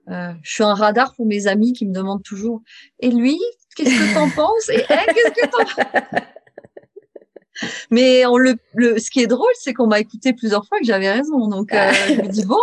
[0.09, 2.61] Euh, je suis un radar pour mes amis qui me demandent toujours.
[2.99, 3.39] Et lui,
[3.77, 4.69] qu'est-ce que t'en penses?
[4.69, 6.19] Et elle, qu'est-ce que t'en
[7.91, 10.85] Mais on le, le, ce qui est drôle, c'est qu'on m'a écouté plusieurs fois que
[10.85, 11.47] j'avais raison.
[11.47, 12.59] Donc, euh, je me dis bon,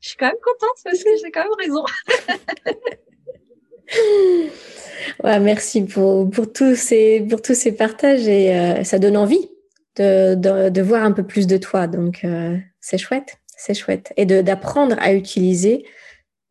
[0.00, 1.84] je suis quand même contente parce que j'ai quand même raison.
[5.24, 9.48] ouais, merci pour, pour, tous ces, pour tous ces partages et euh, ça donne envie
[9.96, 11.86] de, de, de, voir un peu plus de toi.
[11.86, 14.12] Donc, euh, c'est chouette, c'est chouette.
[14.16, 15.86] Et d'apprendre à utiliser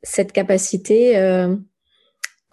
[0.01, 1.15] cette capacité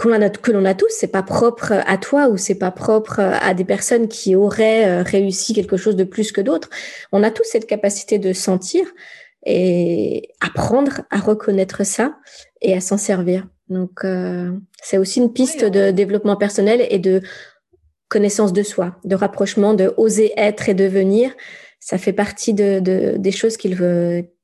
[0.01, 0.88] que l'on a, que l'on a tous.
[0.88, 5.03] C'est pas propre à toi ou c'est pas propre à des personnes qui auraient euh,
[5.03, 6.70] réussi quelque chose de plus que d'autres.
[7.12, 8.86] On a tous cette capacité de sentir
[9.44, 12.16] et apprendre à reconnaître ça
[12.62, 13.46] et à s'en servir.
[13.68, 14.51] Donc, euh,
[14.82, 17.20] c'est aussi une piste de développement personnel et de
[18.09, 21.30] connaissance de soi, de rapprochement, de oser être et devenir.
[21.78, 23.76] Ça fait partie de, de des choses qu'il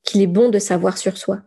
[0.04, 1.40] qu'il est bon de savoir sur soi.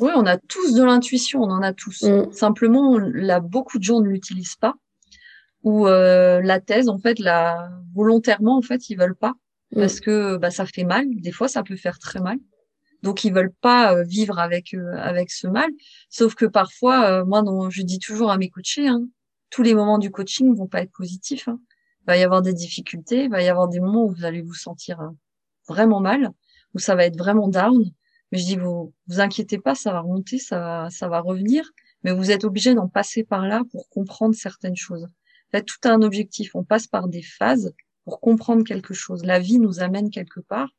[0.00, 2.02] Oui, on a tous de l'intuition, on en a tous.
[2.02, 2.32] Mm.
[2.32, 4.74] Simplement, là, beaucoup de gens ne l'utilisent pas.
[5.62, 9.34] Ou euh, la thèse, en fait, la volontairement, en fait, ils veulent pas
[9.72, 9.80] mm.
[9.80, 11.04] parce que bah, ça fait mal.
[11.16, 12.38] Des fois, ça peut faire très mal.
[13.02, 15.70] Donc, ils veulent pas euh, vivre avec euh, avec ce mal.
[16.08, 19.06] Sauf que parfois, moi, non, je dis toujours à mes coachés, hein,
[19.50, 21.48] tous les moments du coaching vont pas être positifs.
[21.48, 21.60] Hein.
[22.02, 24.40] Il va y avoir des difficultés, il va y avoir des moments où vous allez
[24.40, 24.98] vous sentir
[25.68, 26.30] vraiment mal,
[26.74, 27.84] où ça va être vraiment down.
[28.32, 31.68] Je dis, vous vous inquiétez pas, ça va remonter, ça va, ça va revenir.
[32.02, 35.04] mais vous êtes obligé d'en passer par là pour comprendre certaines choses.
[35.04, 36.54] En fait, tout a un objectif.
[36.54, 37.74] On passe par des phases
[38.04, 39.24] pour comprendre quelque chose.
[39.24, 40.70] La vie nous amène quelque part.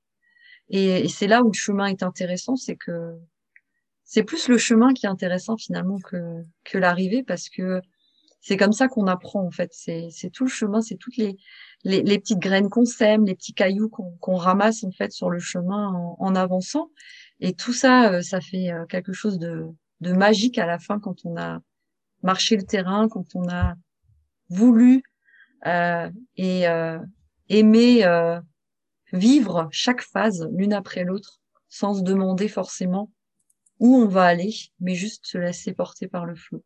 [0.69, 3.17] Et, c'est là où le chemin est intéressant, c'est que
[4.05, 7.81] c'est plus le chemin qui est intéressant finalement que, que l'arrivée parce que
[8.41, 9.69] c'est comme ça qu'on apprend en fait.
[9.71, 11.37] C'est, tout le chemin, c'est toutes les,
[11.83, 15.93] les, petites graines qu'on sème, les petits cailloux qu'on, ramasse en fait sur le chemin
[16.17, 16.89] en, avançant.
[17.41, 19.65] Et tout ça, euh, ça fait euh, quelque chose de,
[19.99, 21.59] de magique à la fin quand on a
[22.23, 23.75] marché le terrain, quand on a
[24.49, 25.03] voulu
[25.65, 26.99] euh, et euh,
[27.51, 28.39] euh,
[29.13, 31.39] vivre chaque phase l'une après l'autre
[31.69, 33.11] sans se demander forcément
[33.79, 36.63] où on va aller, mais juste se laisser porter par le flot.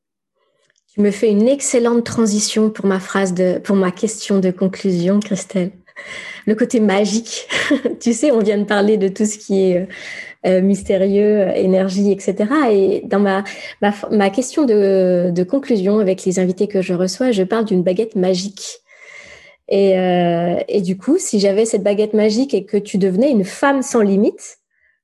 [0.87, 5.19] Tu me fais une excellente transition pour ma phrase de, pour ma question de conclusion,
[5.19, 5.71] Christelle.
[6.45, 7.47] Le côté magique.
[7.99, 9.85] tu sais, on vient de parler de tout ce qui est euh,
[10.45, 12.35] euh, mystérieux, énergie, etc.
[12.71, 13.43] Et dans ma,
[13.81, 18.79] ma, question de, conclusion avec les invités que je reçois, je parle d'une baguette magique.
[19.67, 23.45] Et, euh, et du coup, si j'avais cette baguette magique et que tu devenais une
[23.45, 24.59] femme sans limite,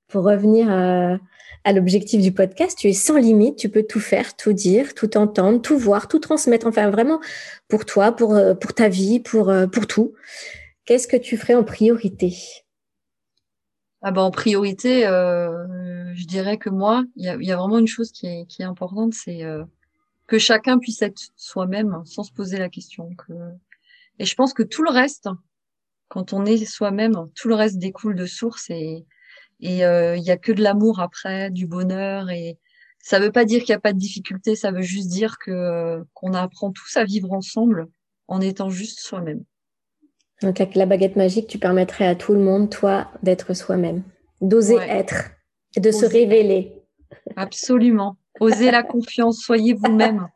[0.07, 1.17] pour revenir à,
[1.63, 5.17] à l'objectif du podcast, tu es sans limite, tu peux tout faire, tout dire, tout
[5.17, 7.21] entendre, tout voir, tout transmettre, enfin vraiment
[7.69, 10.13] pour toi, pour, pour ta vie, pour, pour tout.
[10.85, 12.35] Qu'est-ce que tu ferais en priorité?
[14.01, 17.77] Ah ben, en priorité, euh, je dirais que moi, il y a, y a, vraiment
[17.77, 19.63] une chose qui est, qui est importante, c'est euh,
[20.27, 23.13] que chacun puisse être soi-même sans se poser la question.
[23.15, 23.33] Que...
[24.17, 25.29] Et je pense que tout le reste,
[26.07, 29.05] quand on est soi-même, tout le reste découle de source et
[29.61, 32.57] et euh, il y a que de l'amour après, du bonheur et
[32.99, 36.03] ça veut pas dire qu'il n'y a pas de difficulté, ça veut juste dire que
[36.13, 37.87] qu'on apprend tous à vivre ensemble
[38.27, 39.43] en étant juste soi-même.
[40.41, 44.03] Donc avec la baguette magique, tu permettrais à tout le monde, toi, d'être soi-même,
[44.41, 45.31] d'oser être
[45.77, 46.73] de se révéler.
[47.35, 48.17] Absolument.
[48.39, 50.27] Osez la confiance, soyez vous-même,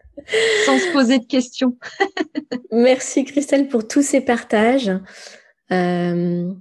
[0.65, 1.77] sans se poser de questions.
[2.71, 4.91] Merci Christelle pour tous ces partages.
[5.71, 6.51] Euh,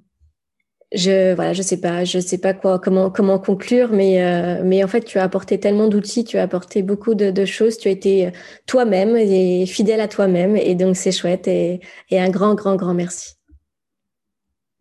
[0.94, 4.82] je voilà, je sais pas, je sais pas quoi, comment comment conclure, mais euh, mais
[4.84, 7.88] en fait, tu as apporté tellement d'outils, tu as apporté beaucoup de, de choses, tu
[7.88, 8.30] as été
[8.66, 11.80] toi-même et fidèle à toi-même, et donc c'est chouette et,
[12.10, 13.34] et un grand grand grand merci.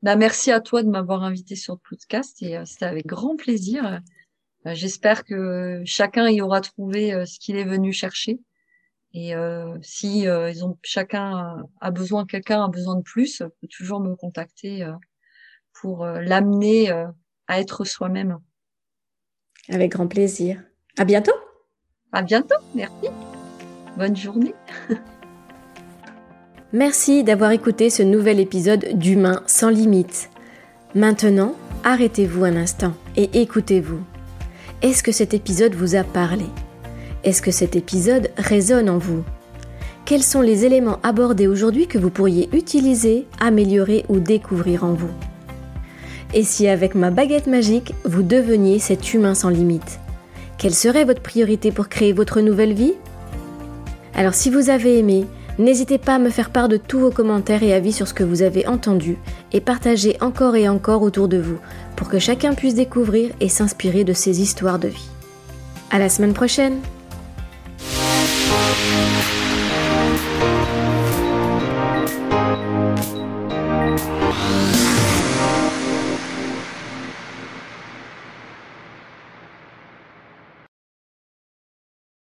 [0.01, 3.35] Bah merci à toi de m'avoir invité sur le podcast et euh, c'était avec grand
[3.35, 4.01] plaisir.
[4.65, 8.39] Euh, j'espère que chacun y aura trouvé ce qu'il est venu chercher.
[9.15, 9.33] Et
[9.83, 14.87] si ils ont chacun a besoin, quelqu'un a besoin de plus, peut toujours me contacter
[15.83, 17.07] pour euh, l'amener euh,
[17.49, 18.37] à être soi-même.
[19.67, 20.63] Avec grand plaisir.
[20.97, 21.35] À bientôt.
[22.13, 22.55] À bientôt.
[22.73, 23.09] Merci.
[23.97, 24.55] Bonne journée.
[26.71, 30.29] Merci d'avoir écouté ce nouvel épisode d'Humain sans limite.
[30.95, 31.53] Maintenant,
[31.83, 33.99] arrêtez-vous un instant et écoutez-vous.
[34.81, 36.45] Est-ce que cet épisode vous a parlé?
[37.25, 39.25] Est-ce que cet épisode résonne en vous?
[40.05, 45.11] Quels sont les éléments abordés aujourd'hui que vous pourriez utiliser, améliorer ou découvrir en vous?
[46.33, 49.99] Et si avec ma baguette magique, vous deveniez cet humain sans limite
[50.57, 52.93] Quelle serait votre priorité pour créer votre nouvelle vie?
[54.15, 55.25] Alors si vous avez aimé,
[55.59, 58.23] n'hésitez pas à me faire part de tous vos commentaires et avis sur ce que
[58.23, 59.17] vous avez entendu
[59.51, 61.57] et partagez encore et encore autour de vous
[61.95, 65.09] pour que chacun puisse découvrir et s'inspirer de ces histoires de vie.
[65.91, 66.79] À la semaine prochaine!